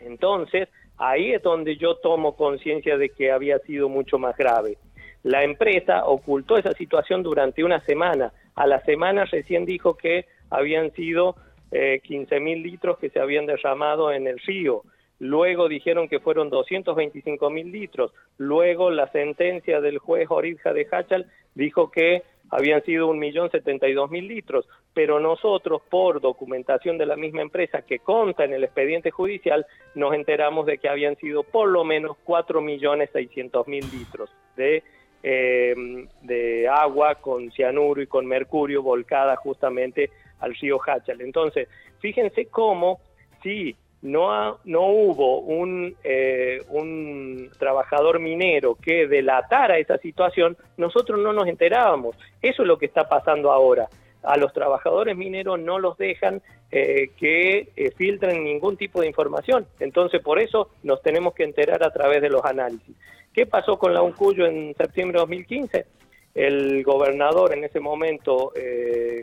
Entonces, 0.00 0.68
ahí 0.96 1.32
es 1.32 1.42
donde 1.42 1.76
yo 1.76 1.96
tomo 1.96 2.36
conciencia 2.36 2.96
de 2.96 3.10
que 3.10 3.30
había 3.30 3.58
sido 3.60 3.88
mucho 3.88 4.18
más 4.18 4.36
grave. 4.36 4.78
La 5.22 5.42
empresa 5.42 6.06
ocultó 6.06 6.56
esa 6.56 6.72
situación 6.72 7.22
durante 7.22 7.64
una 7.64 7.80
semana. 7.80 8.32
A 8.54 8.66
la 8.66 8.80
semana 8.82 9.24
recién 9.24 9.66
dijo 9.66 9.96
que 9.96 10.26
habían 10.50 10.92
sido 10.92 11.34
eh, 11.70 12.00
15 12.02 12.40
mil 12.40 12.62
litros 12.62 12.98
que 12.98 13.10
se 13.10 13.20
habían 13.20 13.46
derramado 13.46 14.12
en 14.12 14.26
el 14.26 14.38
río. 14.38 14.82
Luego 15.18 15.68
dijeron 15.68 16.08
que 16.08 16.20
fueron 16.20 16.50
225 16.50 17.48
mil 17.50 17.72
litros. 17.72 18.12
Luego 18.36 18.90
la 18.90 19.10
sentencia 19.12 19.80
del 19.80 19.98
juez 19.98 20.26
Orizja 20.30 20.72
de 20.72 20.86
Hachal 20.90 21.26
dijo 21.54 21.90
que 21.90 22.22
habían 22.50 22.82
sido 22.84 23.12
1.072.000 23.12 24.26
litros, 24.26 24.68
pero 24.94 25.20
nosotros, 25.20 25.82
por 25.90 26.20
documentación 26.20 26.98
de 26.98 27.06
la 27.06 27.16
misma 27.16 27.42
empresa 27.42 27.82
que 27.82 27.98
conta 27.98 28.44
en 28.44 28.52
el 28.52 28.64
expediente 28.64 29.10
judicial, 29.10 29.66
nos 29.94 30.14
enteramos 30.14 30.66
de 30.66 30.78
que 30.78 30.88
habían 30.88 31.16
sido 31.16 31.42
por 31.42 31.68
lo 31.68 31.84
menos 31.84 32.16
4.600.000 32.24 33.92
litros 33.92 34.30
de, 34.56 34.82
eh, 35.22 35.74
de 36.22 36.68
agua 36.68 37.16
con 37.16 37.50
cianuro 37.50 38.00
y 38.00 38.06
con 38.06 38.26
mercurio 38.26 38.82
volcada 38.82 39.36
justamente 39.36 40.10
al 40.40 40.54
río 40.54 40.78
Hachal. 40.84 41.20
Entonces, 41.20 41.68
fíjense 42.00 42.46
cómo 42.46 43.00
si 43.42 43.76
no, 44.02 44.58
no 44.64 44.86
hubo 44.86 45.40
un, 45.40 45.96
eh, 46.04 46.62
un 46.68 47.50
trabajador 47.58 48.20
minero 48.20 48.76
que 48.76 49.06
delatara 49.06 49.78
esa 49.78 49.98
situación, 49.98 50.56
nosotros 50.76 51.20
no 51.20 51.32
nos 51.32 51.48
enterábamos. 51.48 52.16
Eso 52.40 52.62
es 52.62 52.68
lo 52.68 52.78
que 52.78 52.86
está 52.86 53.08
pasando 53.08 53.50
ahora. 53.50 53.88
A 54.22 54.36
los 54.36 54.52
trabajadores 54.52 55.16
mineros 55.16 55.58
no 55.60 55.78
los 55.78 55.96
dejan 55.98 56.42
eh, 56.70 57.10
que 57.16 57.68
eh, 57.76 57.90
filtren 57.96 58.44
ningún 58.44 58.76
tipo 58.76 59.00
de 59.00 59.06
información. 59.06 59.66
Entonces, 59.80 60.20
por 60.22 60.38
eso 60.38 60.70
nos 60.82 61.02
tenemos 61.02 61.34
que 61.34 61.44
enterar 61.44 61.82
a 61.84 61.92
través 61.92 62.22
de 62.22 62.30
los 62.30 62.44
análisis. 62.44 62.96
¿Qué 63.32 63.46
pasó 63.46 63.78
con 63.78 63.92
la 63.92 64.02
UNCUYO 64.02 64.46
en 64.46 64.74
septiembre 64.74 65.18
de 65.18 65.20
2015? 65.20 65.86
El 66.34 66.82
gobernador 66.82 67.54
en 67.54 67.64
ese 67.64 67.80
momento, 67.80 68.52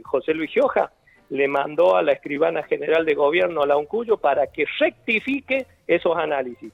José 0.03 0.33
Luis 0.33 0.51
Gioja, 0.51 0.91
le 1.33 1.47
mandó 1.47 1.95
a 1.95 2.03
la 2.03 2.11
escribana 2.11 2.61
general 2.61 3.05
de 3.05 3.15
gobierno, 3.15 3.63
a 3.63 3.65
la 3.65 3.75
UNCUYO, 3.75 4.17
para 4.17 4.45
que 4.45 4.65
rectifique 4.79 5.65
esos 5.87 6.15
análisis. 6.15 6.71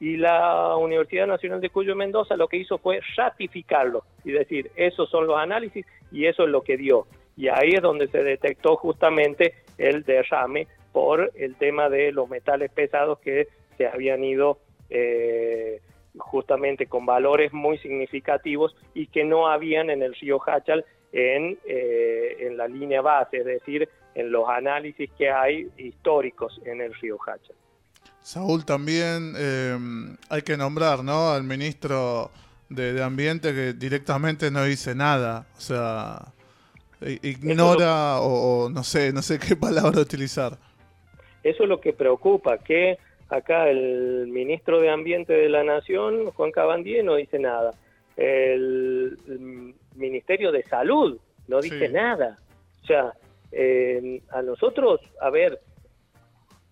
Y 0.00 0.18
la 0.18 0.76
Universidad 0.76 1.26
Nacional 1.26 1.62
de 1.62 1.70
Cuyo 1.70 1.96
Mendoza 1.96 2.36
lo 2.36 2.46
que 2.46 2.58
hizo 2.58 2.76
fue 2.76 3.00
ratificarlo 3.16 4.04
y 4.22 4.32
decir, 4.32 4.70
esos 4.76 5.08
son 5.08 5.26
los 5.26 5.38
análisis 5.38 5.86
y 6.10 6.26
eso 6.26 6.42
es 6.42 6.50
lo 6.50 6.60
que 6.60 6.76
dio. 6.76 7.06
Y 7.38 7.48
ahí 7.48 7.70
es 7.70 7.80
donde 7.80 8.06
se 8.08 8.22
detectó 8.22 8.76
justamente 8.76 9.54
el 9.78 10.02
derrame 10.02 10.66
por 10.92 11.32
el 11.34 11.54
tema 11.54 11.88
de 11.88 12.12
los 12.12 12.28
metales 12.28 12.70
pesados 12.70 13.18
que 13.20 13.48
se 13.78 13.86
habían 13.86 14.22
ido 14.22 14.58
eh, 14.90 15.80
justamente 16.18 16.84
con 16.84 17.06
valores 17.06 17.54
muy 17.54 17.78
significativos 17.78 18.76
y 18.92 19.06
que 19.06 19.24
no 19.24 19.48
habían 19.48 19.88
en 19.88 20.02
el 20.02 20.14
río 20.16 20.38
Hachal 20.46 20.84
en, 21.12 21.58
eh, 21.64 22.36
en 22.40 22.58
la 22.58 22.68
línea 22.68 23.00
base, 23.00 23.38
es 23.38 23.44
decir, 23.46 23.88
en 24.14 24.30
los 24.30 24.48
análisis 24.48 25.10
que 25.16 25.30
hay 25.30 25.68
históricos 25.76 26.60
en 26.64 26.80
el 26.80 26.94
río 26.94 27.18
Hacha. 27.26 27.52
Saúl, 28.20 28.64
también 28.64 29.34
eh, 29.36 29.76
hay 30.28 30.42
que 30.42 30.56
nombrar 30.56 31.02
¿no? 31.02 31.30
al 31.30 31.42
ministro 31.42 32.30
de, 32.68 33.02
Ambiente 33.02 33.52
que 33.52 33.72
directamente 33.72 34.50
no 34.50 34.64
dice 34.64 34.94
nada, 34.94 35.46
o 35.56 35.60
sea, 35.60 36.32
ignora 37.22 38.20
o, 38.20 38.70
no 38.70 38.82
sé, 38.84 39.12
no 39.12 39.22
sé 39.22 39.38
qué 39.38 39.56
palabra 39.60 40.00
utilizar. 40.00 40.56
Eso 41.42 41.64
es 41.64 41.68
lo 41.68 41.80
que 41.80 41.92
preocupa, 41.92 42.58
que 42.58 42.98
acá 43.28 43.68
el 43.68 44.28
ministro 44.28 44.80
de 44.80 44.90
Ambiente 44.90 45.32
de 45.32 45.48
la 45.48 45.64
Nación, 45.64 46.30
Juan 46.30 46.52
Cabandier, 46.52 47.04
no 47.04 47.16
dice 47.16 47.38
nada. 47.38 47.72
el, 48.16 49.18
Ministerio 49.94 50.52
de 50.52 50.62
Salud 50.64 51.18
no 51.48 51.60
dice 51.60 51.88
nada. 51.88 52.38
O 52.82 52.86
sea, 52.86 53.12
a 54.30 54.42
nosotros, 54.42 55.00
a 55.20 55.30
ver, 55.30 55.60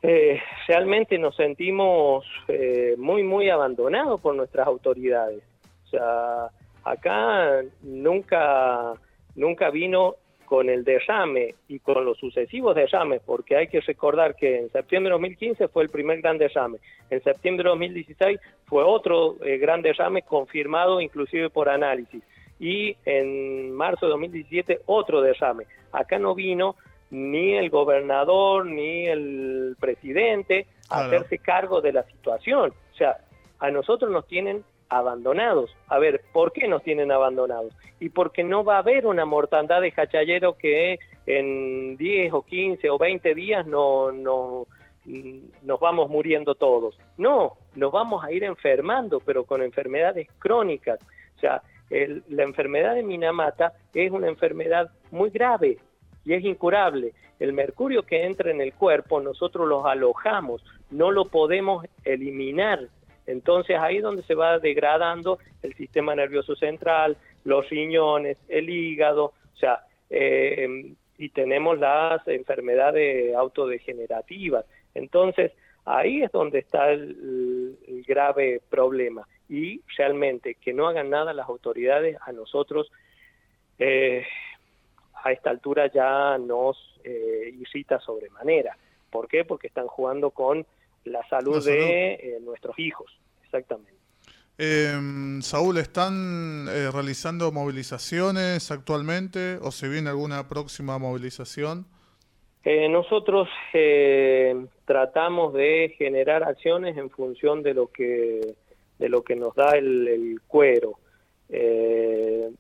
eh, 0.03 0.41
realmente 0.67 1.19
nos 1.19 1.37
sentimos 1.37 2.25
eh, 2.49 2.95
muy, 2.97 3.23
muy 3.23 3.51
abandonados 3.51 4.21
por 4.21 4.35
nuestras 4.35 4.67
autoridades. 4.67 5.43
O 5.87 5.89
sea, 5.89 6.47
acá 6.85 7.61
nunca, 7.83 8.95
nunca 9.35 9.71
vino 9.71 10.17
con 10.47 10.69
el 10.69 10.85
derrame 10.85 11.55
y 11.69 11.79
con 11.79 12.05
los 12.05 12.19
sucesivos 12.19 12.75
derrames, 12.75 13.21
porque 13.25 13.57
hay 13.57 13.69
que 13.69 13.81
recordar 13.81 14.35
que 14.35 14.59
en 14.59 14.73
septiembre 14.73 15.11
de 15.11 15.13
2015 15.13 15.69
fue 15.69 15.85
el 15.85 15.91
primer 15.91 16.21
gran 16.21 16.39
derrame, 16.39 16.79
en 17.09 17.23
septiembre 17.23 17.65
de 17.65 17.71
2016 17.71 18.41
fue 18.67 18.83
otro 18.83 19.37
eh, 19.45 19.59
gran 19.59 19.81
derrame 19.81 20.23
confirmado 20.23 21.01
inclusive 21.01 21.51
por 21.51 21.69
análisis, 21.69 22.25
y 22.61 22.95
en 23.07 23.73
marzo 23.73 24.07
de 24.07 24.11
2017 24.11 24.83
otro 24.87 25.23
derrame. 25.23 25.65
Acá 25.91 26.19
no 26.19 26.35
vino 26.35 26.77
ni 27.11 27.55
el 27.55 27.71
gobernador 27.71 28.67
ni 28.67 29.07
el 29.07 29.77
presidente 29.81 30.67
a 30.89 31.07
hacerse 31.07 31.39
cargo 31.39 31.81
de 31.81 31.95
la 31.95 32.05
situación. 32.05 32.73
O 32.93 32.97
sea, 32.97 33.17
a 33.59 33.71
nosotros 33.71 34.11
nos 34.11 34.27
tienen 34.27 34.63
abandonados. 34.91 35.75
A 35.89 35.99
ver, 35.99 36.21
¿por 36.33 36.53
qué 36.53 36.69
nos 36.69 36.83
tienen 36.83 37.11
abandonados? 37.11 37.75
Y 37.99 38.11
porque 38.11 38.45
no 38.45 38.63
va 38.63 38.77
a 38.77 38.81
haber 38.81 39.07
una 39.07 39.25
mortandad 39.25 39.81
de 39.81 39.93
cachallero 39.93 40.57
que 40.57 40.99
en 41.27 41.97
10 41.97 42.33
o 42.35 42.43
15 42.43 42.91
o 42.91 42.99
20 42.99 43.35
días 43.35 43.67
no, 43.67 44.13
no, 44.13 44.67
nos 45.63 45.81
vamos 45.81 46.11
muriendo 46.11 46.55
todos. 46.55 46.99
No, 47.17 47.57
nos 47.75 47.93
vamos 47.93 48.23
a 48.25 48.33
ir 48.33 48.45
enfermando, 48.45 49.21
pero 49.21 49.45
con 49.45 49.63
enfermedades 49.63 50.29
crónicas. 50.39 50.99
O 51.37 51.41
sea, 51.41 51.63
la 51.91 52.43
enfermedad 52.43 52.95
de 52.95 53.03
Minamata 53.03 53.73
es 53.93 54.11
una 54.11 54.29
enfermedad 54.29 54.91
muy 55.11 55.31
grave 55.31 55.79
y 56.25 56.35
es 56.35 56.45
incurable. 56.45 57.13
El 57.39 57.53
mercurio 57.53 58.05
que 58.05 58.25
entra 58.25 58.51
en 58.51 58.61
el 58.61 58.75
cuerpo 58.75 59.21
nosotros 59.21 59.67
los 59.67 59.85
alojamos, 59.85 60.65
no 60.91 61.11
lo 61.11 61.27
podemos 61.27 61.85
eliminar 62.05 62.89
entonces 63.31 63.77
ahí 63.79 63.99
es 63.99 64.03
donde 64.03 64.23
se 64.25 64.35
va 64.35 64.59
degradando 64.59 65.39
el 65.63 65.75
sistema 65.75 66.15
nervioso 66.15 66.57
central, 66.57 67.17
los 67.45 67.69
riñones, 67.71 68.39
el 68.49 68.69
hígado, 68.69 69.27
o 69.27 69.57
sea, 69.57 69.85
eh, 70.11 70.95
y 71.17 71.29
tenemos 71.29 71.79
las 71.79 72.27
enfermedades 72.27 73.35
autodegenerativas. 73.35 74.65
Entonces 74.95 75.53
ahí 75.85 76.23
es 76.23 76.33
donde 76.33 76.59
está 76.59 76.91
el, 76.91 77.77
grave 78.07 78.61
problema 78.69 79.27
y 79.49 79.81
realmente 79.97 80.57
que 80.57 80.73
no 80.73 80.89
hagan 80.89 81.11
nada 81.11 81.33
las 81.33 81.49
autoridades 81.49 82.17
a 82.27 82.33
nosotros 82.33 82.91
eh, 83.79 84.25
a 85.23 85.33
esta 85.33 85.51
altura 85.51 85.91
ya 85.93 86.39
nos 86.39 86.77
eh, 87.05 87.55
irrita 87.59 88.01
sobremanera. 88.01 88.77
¿Por 89.11 89.29
qué? 89.29 89.45
Porque 89.45 89.67
están 89.67 89.87
jugando 89.87 90.31
con 90.31 90.67
la 91.05 91.27
salud, 91.29 91.65
de 91.65 92.15
eh, 92.15 92.39
nuestros 92.43 92.79
hijos, 92.79 93.11
exactamente. 93.45 94.01
Em, 94.59 95.41
Saúl, 95.41 95.79
¿están 95.79 96.67
eh, 96.69 96.91
realizando 96.93 97.51
movilizaciones 97.51 98.71
actualmente 98.71 99.59
o 99.63 99.73
se 99.73 99.89
viene 99.89 100.11
alguna 100.11 100.49
próxima 100.49 100.99
movilización? 100.99 101.87
Eh, 102.65 102.89
nosotros 102.89 103.49
tratamos 104.85 105.55
de 105.55 105.95
generar 105.97 106.45
acciones 106.45 106.97
en 106.97 107.11
función 107.11 107.63
de 107.63 107.75
lo 107.75 107.87
que 107.89 108.55
de 108.99 109.09
lo 109.09 109.23
que 109.23 109.35
nos 109.35 109.55
da 109.55 109.79
el, 109.79 110.41
cuero. 110.47 110.99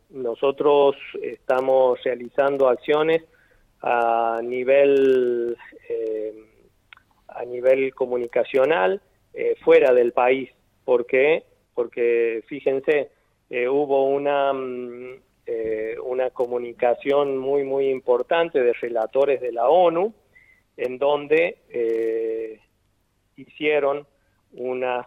nosotros 0.08 0.96
estamos 1.20 2.02
realizando 2.02 2.68
acciones 2.68 3.22
a 3.82 4.40
nivel 4.42 5.56
a 7.28 7.44
nivel 7.44 7.94
comunicacional 7.94 9.00
eh, 9.34 9.56
fuera 9.62 9.92
del 9.92 10.12
país. 10.12 10.50
¿Por 10.84 11.06
qué? 11.06 11.44
Porque 11.74 12.42
fíjense, 12.46 13.10
eh, 13.48 13.68
hubo 13.68 14.06
una, 14.06 14.52
mm, 14.52 15.20
eh, 15.52 15.96
una 16.04 16.30
comunicación 16.30 17.36
muy, 17.36 17.64
muy 17.64 17.88
importante 17.88 18.62
de 18.62 18.72
relatores 18.72 19.40
de 19.40 19.52
la 19.52 19.68
ONU, 19.68 20.14
en 20.76 20.96
donde 20.98 21.58
hicieron 23.36 24.06
unas 24.52 25.06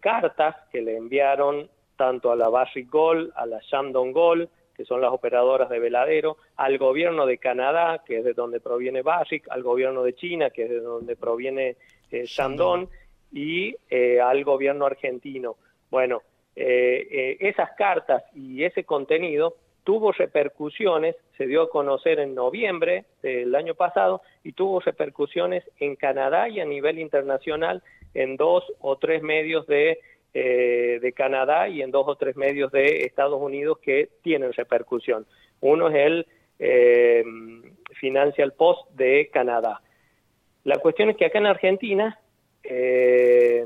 cartas 0.00 0.56
que 0.72 0.80
le 0.80 0.96
enviaron 0.96 1.68
tanto 1.96 2.32
a 2.32 2.36
la 2.36 2.48
Barrick 2.48 2.90
Gold, 2.90 3.32
a 3.36 3.46
la 3.46 3.60
Shandong 3.60 4.12
Gold, 4.12 4.48
que 4.74 4.84
son 4.84 5.00
las 5.00 5.12
operadoras 5.12 5.68
de 5.68 5.78
veladero, 5.78 6.36
al 6.56 6.78
gobierno 6.78 7.26
de 7.26 7.38
Canadá, 7.38 8.02
que 8.04 8.18
es 8.18 8.24
de 8.24 8.32
donde 8.32 8.60
proviene 8.60 9.02
Basic, 9.02 9.46
al 9.50 9.62
gobierno 9.62 10.02
de 10.02 10.14
China, 10.14 10.50
que 10.50 10.64
es 10.64 10.70
de 10.70 10.80
donde 10.80 11.16
proviene 11.16 11.76
eh, 12.10 12.24
Shandong, 12.24 12.88
y 13.32 13.74
eh, 13.88 14.20
al 14.20 14.44
gobierno 14.44 14.86
argentino. 14.86 15.56
Bueno, 15.90 16.22
eh, 16.56 17.36
esas 17.40 17.70
cartas 17.76 18.22
y 18.34 18.64
ese 18.64 18.84
contenido 18.84 19.56
tuvo 19.84 20.12
repercusiones, 20.12 21.14
se 21.36 21.46
dio 21.46 21.62
a 21.62 21.70
conocer 21.70 22.18
en 22.18 22.34
noviembre 22.34 23.04
del 23.22 23.54
año 23.54 23.74
pasado 23.74 24.22
y 24.42 24.52
tuvo 24.52 24.80
repercusiones 24.80 25.62
en 25.78 25.94
Canadá 25.94 26.48
y 26.48 26.60
a 26.60 26.64
nivel 26.64 26.98
internacional 26.98 27.82
en 28.14 28.36
dos 28.36 28.64
o 28.80 28.96
tres 28.96 29.22
medios 29.22 29.66
de 29.66 30.00
eh, 30.36 30.98
de 31.00 31.12
Canadá 31.12 31.68
y 31.68 31.80
en 31.80 31.92
dos 31.92 32.08
o 32.08 32.16
tres 32.16 32.34
medios 32.34 32.72
de 32.72 33.04
Estados 33.04 33.40
Unidos 33.40 33.78
que 33.78 34.08
tienen 34.22 34.52
repercusión. 34.52 35.26
Uno 35.60 35.88
es 35.90 35.94
el 35.94 36.26
eh, 36.58 37.22
Financial 38.00 38.52
Post 38.52 38.90
de 38.96 39.30
Canadá. 39.32 39.80
La 40.64 40.78
cuestión 40.78 41.10
es 41.10 41.16
que 41.16 41.26
acá 41.26 41.38
en 41.38 41.46
Argentina 41.46 42.18
eh, 42.64 43.64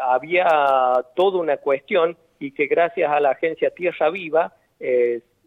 había 0.00 1.04
toda 1.14 1.38
una 1.38 1.58
cuestión 1.58 2.16
y 2.40 2.50
que 2.50 2.66
gracias 2.66 3.12
a 3.12 3.20
la 3.20 3.30
agencia 3.30 3.70
Tierra 3.70 4.10
Viva 4.10 4.52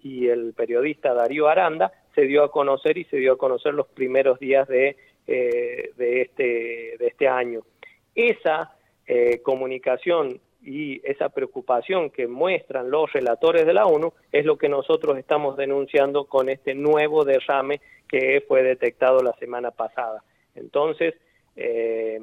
y 0.02 0.28
el 0.28 0.54
periodista 0.54 1.14
Darío 1.14 1.48
Aranda 1.48 1.92
se 2.14 2.22
dio 2.22 2.44
a 2.44 2.52
conocer 2.52 2.98
y 2.98 3.04
se 3.06 3.18
dio 3.18 3.34
a 3.34 3.38
conocer 3.38 3.74
los 3.74 3.88
primeros 3.88 4.40
días 4.40 4.68
de, 4.68 4.96
de, 5.28 6.22
este, 6.22 6.98
de 6.98 7.08
este 7.08 7.28
año. 7.28 7.62
Esa 8.14 8.76
eh, 9.08 9.42
comunicación 9.44 10.40
y 10.64 11.00
esa 11.08 11.30
preocupación 11.30 12.10
que 12.10 12.26
muestran 12.28 12.90
los 12.90 13.14
relatores 13.14 13.68
de 13.68 13.74
la 13.74 13.86
ONU 13.86 14.14
es 14.32 14.46
lo 14.46 14.58
que 14.58 14.68
nosotros 14.68 15.20
estamos 15.20 15.58
denunciando 15.58 16.26
con 16.26 16.50
este 16.50 16.74
nuevo 16.74 17.24
derrame 17.24 17.82
que 18.08 18.44
fue 18.48 18.64
detectado 18.64 19.22
la 19.22 19.34
semana 19.34 19.70
pasada. 19.70 20.24
Entonces, 20.56 21.14
eh, 21.56 22.20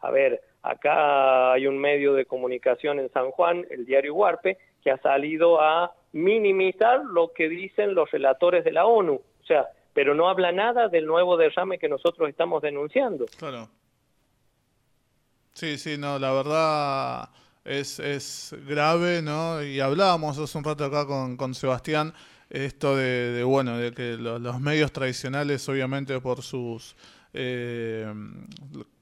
a 0.00 0.10
ver, 0.10 0.40
acá 0.62 1.52
hay 1.52 1.68
un 1.68 1.78
medio 1.78 2.14
de 2.14 2.24
comunicación 2.24 2.98
en 2.98 3.12
San 3.12 3.30
Juan, 3.30 3.64
el 3.70 3.86
diario 3.86 4.14
Huarpe, 4.14 4.58
que 4.82 4.90
ha 4.90 4.98
salido 4.98 5.60
a 5.60 5.94
minimizar 6.14 7.04
lo 7.04 7.32
que 7.32 7.48
dicen 7.48 7.94
los 7.94 8.10
relatores 8.10 8.64
de 8.64 8.72
la 8.72 8.86
ONU, 8.86 9.14
o 9.14 9.46
sea, 9.46 9.68
pero 9.92 10.14
no 10.14 10.28
habla 10.28 10.52
nada 10.52 10.88
del 10.88 11.06
nuevo 11.06 11.36
derrame 11.36 11.78
que 11.78 11.88
nosotros 11.88 12.28
estamos 12.28 12.62
denunciando. 12.62 13.26
Claro. 13.36 13.68
Sí, 15.52 15.76
sí, 15.76 15.98
no, 15.98 16.18
la 16.18 16.32
verdad 16.32 17.28
es, 17.64 17.98
es 17.98 18.56
grave, 18.66 19.22
¿no? 19.22 19.62
Y 19.62 19.80
hablábamos 19.80 20.38
hace 20.38 20.56
un 20.56 20.64
rato 20.64 20.84
acá 20.84 21.04
con, 21.06 21.36
con 21.36 21.54
Sebastián 21.54 22.14
esto 22.48 22.96
de, 22.96 23.42
bueno, 23.42 23.76
de 23.76 23.92
que 23.92 24.16
los, 24.16 24.60
medios 24.60 24.92
tradicionales, 24.92 25.68
obviamente 25.68 26.20
por 26.20 26.42
sus 26.42 26.94
eh, 27.32 28.06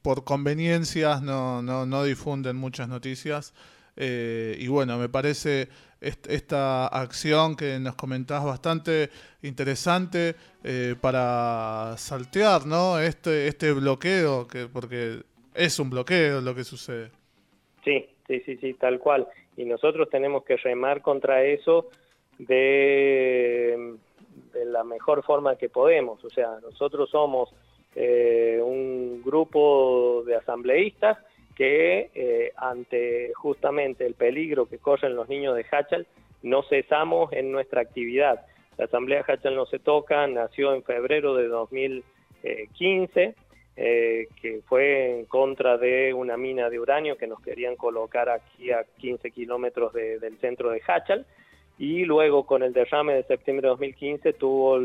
por 0.01 0.25
conveniencias, 0.25 1.21
no, 1.21 1.61
no, 1.61 1.85
no 1.85 2.05
difunden 2.05 2.57
muchas 2.57 2.89
noticias. 2.89 3.53
Eh, 3.97 4.57
y 4.59 4.69
bueno, 4.69 4.97
me 4.97 5.11
parece 5.11 5.69
esta 6.03 6.89
acción 6.89 7.57
que 7.57 7.79
nos 7.79 7.95
comentás 7.95 8.45
bastante 8.45 9.11
interesante 9.43 10.35
eh, 10.65 10.97
para 11.01 11.95
saltear, 11.97 12.67
¿no? 12.67 12.99
Este, 12.99 13.47
este 13.47 13.73
bloqueo, 13.73 14.47
que 14.49 14.67
porque 14.67 15.21
es 15.55 15.79
un 15.79 15.91
bloqueo 15.91 16.41
lo 16.41 16.55
que 16.55 16.65
sucede. 16.65 17.11
Sí, 17.85 18.07
sí, 18.27 18.41
sí, 18.41 18.57
sí, 18.57 18.75
tal 18.75 18.99
cual. 18.99 19.29
Y 19.57 19.65
nosotros 19.65 20.09
tenemos 20.11 20.45
que 20.45 20.57
remar 20.57 21.03
contra 21.03 21.45
eso 21.45 21.89
de, 22.39 23.97
la 24.67 24.85
mejor 24.85 25.23
forma 25.23 25.57
que 25.57 25.69
podemos. 25.69 26.25
O 26.25 26.31
sea, 26.31 26.59
nosotros 26.63 27.11
somos 27.11 27.55
eh, 27.95 28.61
un 28.63 29.23
grupo 29.23 30.23
de 30.27 30.37
asambleístas 30.37 31.19
que 31.63 32.11
eh, 32.17 32.53
ante 32.57 33.33
justamente 33.35 34.05
el 34.05 34.15
peligro 34.15 34.67
que 34.67 34.79
corren 34.79 35.15
los 35.15 35.29
niños 35.29 35.55
de 35.55 35.65
Hachal, 35.71 36.09
no 36.43 36.65
cesamos 36.65 37.33
en 37.33 37.53
nuestra 37.53 37.83
actividad. 37.83 38.45
La 38.79 38.87
Asamblea 38.87 39.25
Hachal 39.25 39.55
no 39.55 39.67
se 39.67 39.79
toca, 39.79 40.27
nació 40.27 40.75
en 40.75 40.83
febrero 40.83 41.37
de 41.37 41.47
2015 41.47 43.37
eh, 43.77 44.27
que 44.41 44.61
fue 44.67 45.21
en 45.21 45.27
contra 45.27 45.79
de 45.79 46.13
una 46.13 46.37
mina 46.37 46.69
de 46.69 46.81
uranio 46.81 47.17
que 47.17 47.29
nos 47.29 47.41
querían 47.41 47.77
colocar 47.77 48.29
aquí 48.29 48.73
a 48.73 48.85
15 48.99 49.31
kilómetros 49.31 49.93
del 49.93 50.37
centro 50.41 50.71
de 50.71 50.83
Hachal, 50.85 51.25
y 51.79 52.05
luego 52.05 52.45
con 52.45 52.65
el 52.65 52.73
derrame 52.73 53.15
de 53.15 53.23
septiembre 53.23 53.67
de 53.67 53.71
2015 53.71 54.33
tuvo 54.33 54.81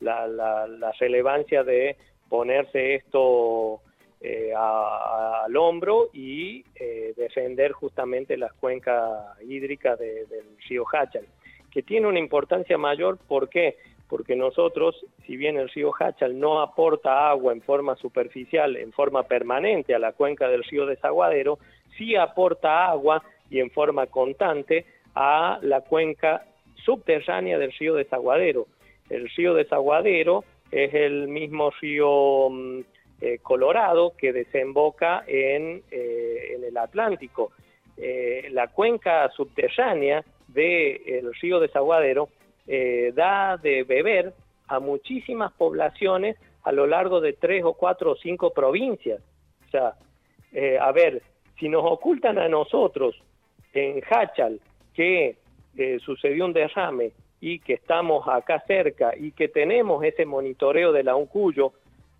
la, 0.00 0.92
relevancia 0.98 1.62
de 1.62 1.96
ponerse 2.28 2.96
esto 2.96 3.80
eh, 4.20 4.52
al 4.54 5.56
hombro 5.56 6.10
y 6.12 6.64
eh, 6.74 7.14
defender 7.16 7.72
justamente 7.72 8.36
las 8.36 8.52
cuencas 8.54 9.40
hídricas 9.42 9.98
del 9.98 10.44
río 10.68 10.84
Hachal, 10.92 11.26
que 11.70 11.82
tiene 11.82 12.06
una 12.06 12.18
importancia 12.18 12.76
mayor, 12.76 13.18
¿por 13.26 13.48
qué? 13.48 13.76
porque 14.10 14.34
nosotros, 14.34 15.06
si 15.24 15.36
bien 15.36 15.56
el 15.56 15.68
río 15.68 15.92
Hachal 15.96 16.38
no 16.38 16.60
aporta 16.60 17.30
agua 17.30 17.52
en 17.52 17.62
forma 17.62 17.94
superficial, 17.94 18.76
en 18.76 18.92
forma 18.92 19.22
permanente 19.22 19.94
a 19.94 20.00
la 20.00 20.12
cuenca 20.12 20.48
del 20.48 20.64
río 20.64 20.84
Desaguadero, 20.84 21.60
sí 21.96 22.16
aporta 22.16 22.86
agua 22.86 23.22
y 23.50 23.60
en 23.60 23.70
forma 23.70 24.08
constante 24.08 24.84
a 25.14 25.60
la 25.62 25.82
cuenca 25.82 26.44
subterránea 26.84 27.56
del 27.56 27.72
río 27.72 27.94
Desaguadero. 27.94 28.66
El 29.08 29.28
río 29.30 29.54
Desaguadero 29.54 30.42
es 30.72 30.92
el 30.92 31.28
mismo 31.28 31.70
río 31.80 32.50
mm, 32.50 32.80
eh, 33.20 33.38
Colorado 33.42 34.14
que 34.16 34.32
desemboca 34.32 35.24
en, 35.26 35.82
eh, 35.90 36.56
el 36.66 36.76
Atlántico. 36.76 37.52
Eh, 37.96 38.48
la 38.52 38.68
cuenca 38.68 39.28
subterránea 39.30 40.24
del 40.48 41.32
río 41.40 41.60
Desaguadero 41.60 42.30
da 43.14 43.56
de 43.56 43.82
beber 43.82 44.32
a 44.68 44.78
muchísimas 44.78 45.52
poblaciones 45.52 46.36
a 46.62 46.72
lo 46.72 46.86
largo 46.86 47.20
de 47.20 47.32
tres 47.32 47.64
o 47.64 47.74
cuatro 47.74 48.12
o 48.12 48.16
cinco 48.16 48.52
provincias. 48.52 49.20
O 49.66 49.70
sea, 49.70 49.94
a 50.80 50.92
ver, 50.92 51.20
si 51.58 51.68
nos 51.68 51.84
ocultan 51.84 52.38
a 52.38 52.48
nosotros 52.48 53.20
en 53.72 54.00
Hachal 54.08 54.60
que 54.94 55.36
sucedió 55.98 56.44
un 56.44 56.52
derrame 56.52 57.12
y 57.40 57.58
que 57.58 57.74
estamos 57.74 58.28
acá 58.28 58.62
cerca 58.66 59.16
y 59.16 59.32
que 59.32 59.48
tenemos 59.48 60.04
ese 60.04 60.24
monitoreo 60.24 60.92
de 60.92 61.02
la 61.02 61.16
UNCUYO, 61.16 61.72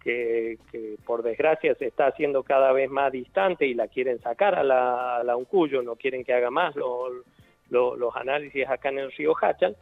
que, 0.02 0.58
por 1.04 1.22
desgracia 1.22 1.74
se 1.74 1.86
está 1.86 2.06
haciendo 2.06 2.42
cada 2.42 2.72
vez 2.72 2.90
más 2.90 3.12
distante 3.12 3.66
y 3.66 3.74
la 3.74 3.88
quieren 3.88 4.20
sacar 4.20 4.54
a 4.54 4.64
la, 4.64 5.18
a 5.18 5.36
UNCUYO, 5.36 5.82
no 5.82 5.96
quieren 5.96 6.24
que 6.24 6.32
haga 6.32 6.50
más 6.50 6.74
los 6.76 8.16
análisis 8.16 8.68
acá 8.68 8.88
en 8.88 8.98
el 8.98 9.12
río 9.12 9.34
Hachal, 9.40 9.76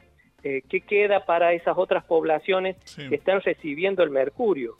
eh, 0.44 0.62
¿qué 0.68 0.82
queda 0.82 1.24
para 1.26 1.52
esas 1.52 1.76
otras 1.76 2.04
poblaciones 2.04 2.76
que 2.96 3.14
están 3.14 3.40
recibiendo 3.40 4.02
el 4.02 4.10
mercurio 4.10 4.76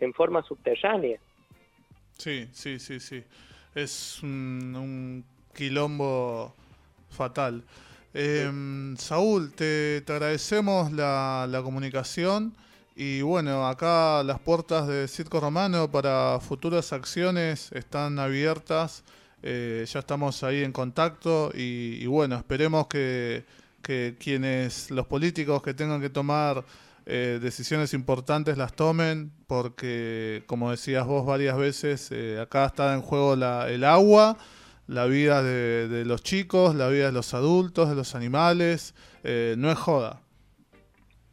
en 0.00 0.14
forma 0.14 0.42
subterránea? 0.42 1.18
Sí, 2.16 2.48
sí, 2.52 2.78
sí, 2.78 3.00
sí. 3.00 3.22
Es 3.74 4.22
un, 4.22 5.24
quilombo 5.54 6.54
fatal. 7.10 7.62
Em, 8.14 8.96
Saúl, 8.96 9.52
te, 9.54 10.02
agradecemos 10.06 10.92
la, 10.92 11.60
comunicación 11.62 12.54
y 12.96 13.22
bueno, 13.22 13.66
acá 13.66 14.22
las 14.22 14.38
puertas 14.40 14.86
de 14.86 15.08
Circo 15.08 15.40
Romano 15.40 15.90
para 15.90 16.38
futuras 16.40 16.92
acciones 16.92 17.70
están 17.72 18.18
abiertas. 18.18 19.04
Eh, 19.42 19.84
ya 19.88 20.00
estamos 20.00 20.42
ahí 20.44 20.62
en 20.62 20.72
contacto 20.72 21.50
y 21.54 22.06
bueno, 22.06 22.36
esperemos 22.36 22.86
que 22.86 23.44
quienes, 24.18 24.90
los 24.90 25.06
políticos 25.06 25.62
que 25.62 25.74
tengan 25.74 26.00
que 26.00 26.10
tomar 26.10 26.64
eh, 27.04 27.40
decisiones 27.42 27.94
importantes 27.94 28.56
las 28.56 28.74
tomen, 28.74 29.32
porque 29.48 30.44
como 30.46 30.70
decías 30.70 31.04
vos 31.04 31.26
varias 31.26 31.56
veces, 31.56 32.08
eh, 32.12 32.38
acá 32.40 32.66
está 32.66 32.94
en 32.94 33.02
juego 33.02 33.34
la, 33.34 33.68
el 33.68 33.82
agua, 33.82 34.38
la 34.86 35.06
vida 35.06 35.42
de, 35.42 36.04
los 36.04 36.22
chicos, 36.22 36.76
la 36.76 36.88
vida 36.88 37.06
de 37.06 37.12
los 37.12 37.34
adultos, 37.34 37.88
de 37.88 37.96
los 37.96 38.14
animales, 38.14 38.94
eh, 39.24 39.56
no 39.58 39.70
es 39.72 39.78
joda. 39.78 40.20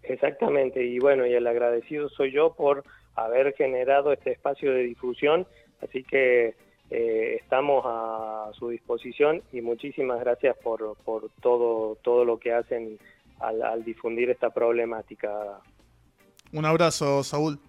Exactamente, 0.09 0.83
y 0.83 0.97
bueno, 0.97 1.27
y 1.27 1.33
el 1.35 1.45
agradecido 1.45 2.09
soy 2.09 2.31
yo 2.31 2.53
por 2.53 2.83
haber 3.13 3.53
generado 3.53 4.11
este 4.11 4.31
espacio 4.31 4.73
de 4.73 4.81
difusión, 4.81 5.45
así 5.83 6.03
que 6.03 6.55
eh, 6.89 7.37
estamos 7.39 7.83
a 7.85 8.49
su 8.53 8.69
disposición 8.69 9.43
y 9.53 9.61
muchísimas 9.61 10.19
gracias 10.19 10.57
por, 10.57 10.97
por 11.05 11.29
todo, 11.41 11.95
todo 12.01 12.25
lo 12.25 12.39
que 12.39 12.51
hacen 12.51 12.97
al, 13.39 13.61
al 13.61 13.83
difundir 13.83 14.31
esta 14.31 14.49
problemática. 14.49 15.59
Un 16.51 16.65
abrazo, 16.65 17.23
Saúl. 17.23 17.59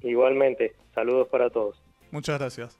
Igualmente, 0.00 0.76
saludos 0.94 1.26
para 1.26 1.50
todos. 1.50 1.82
Muchas 2.12 2.38
gracias. 2.38 2.78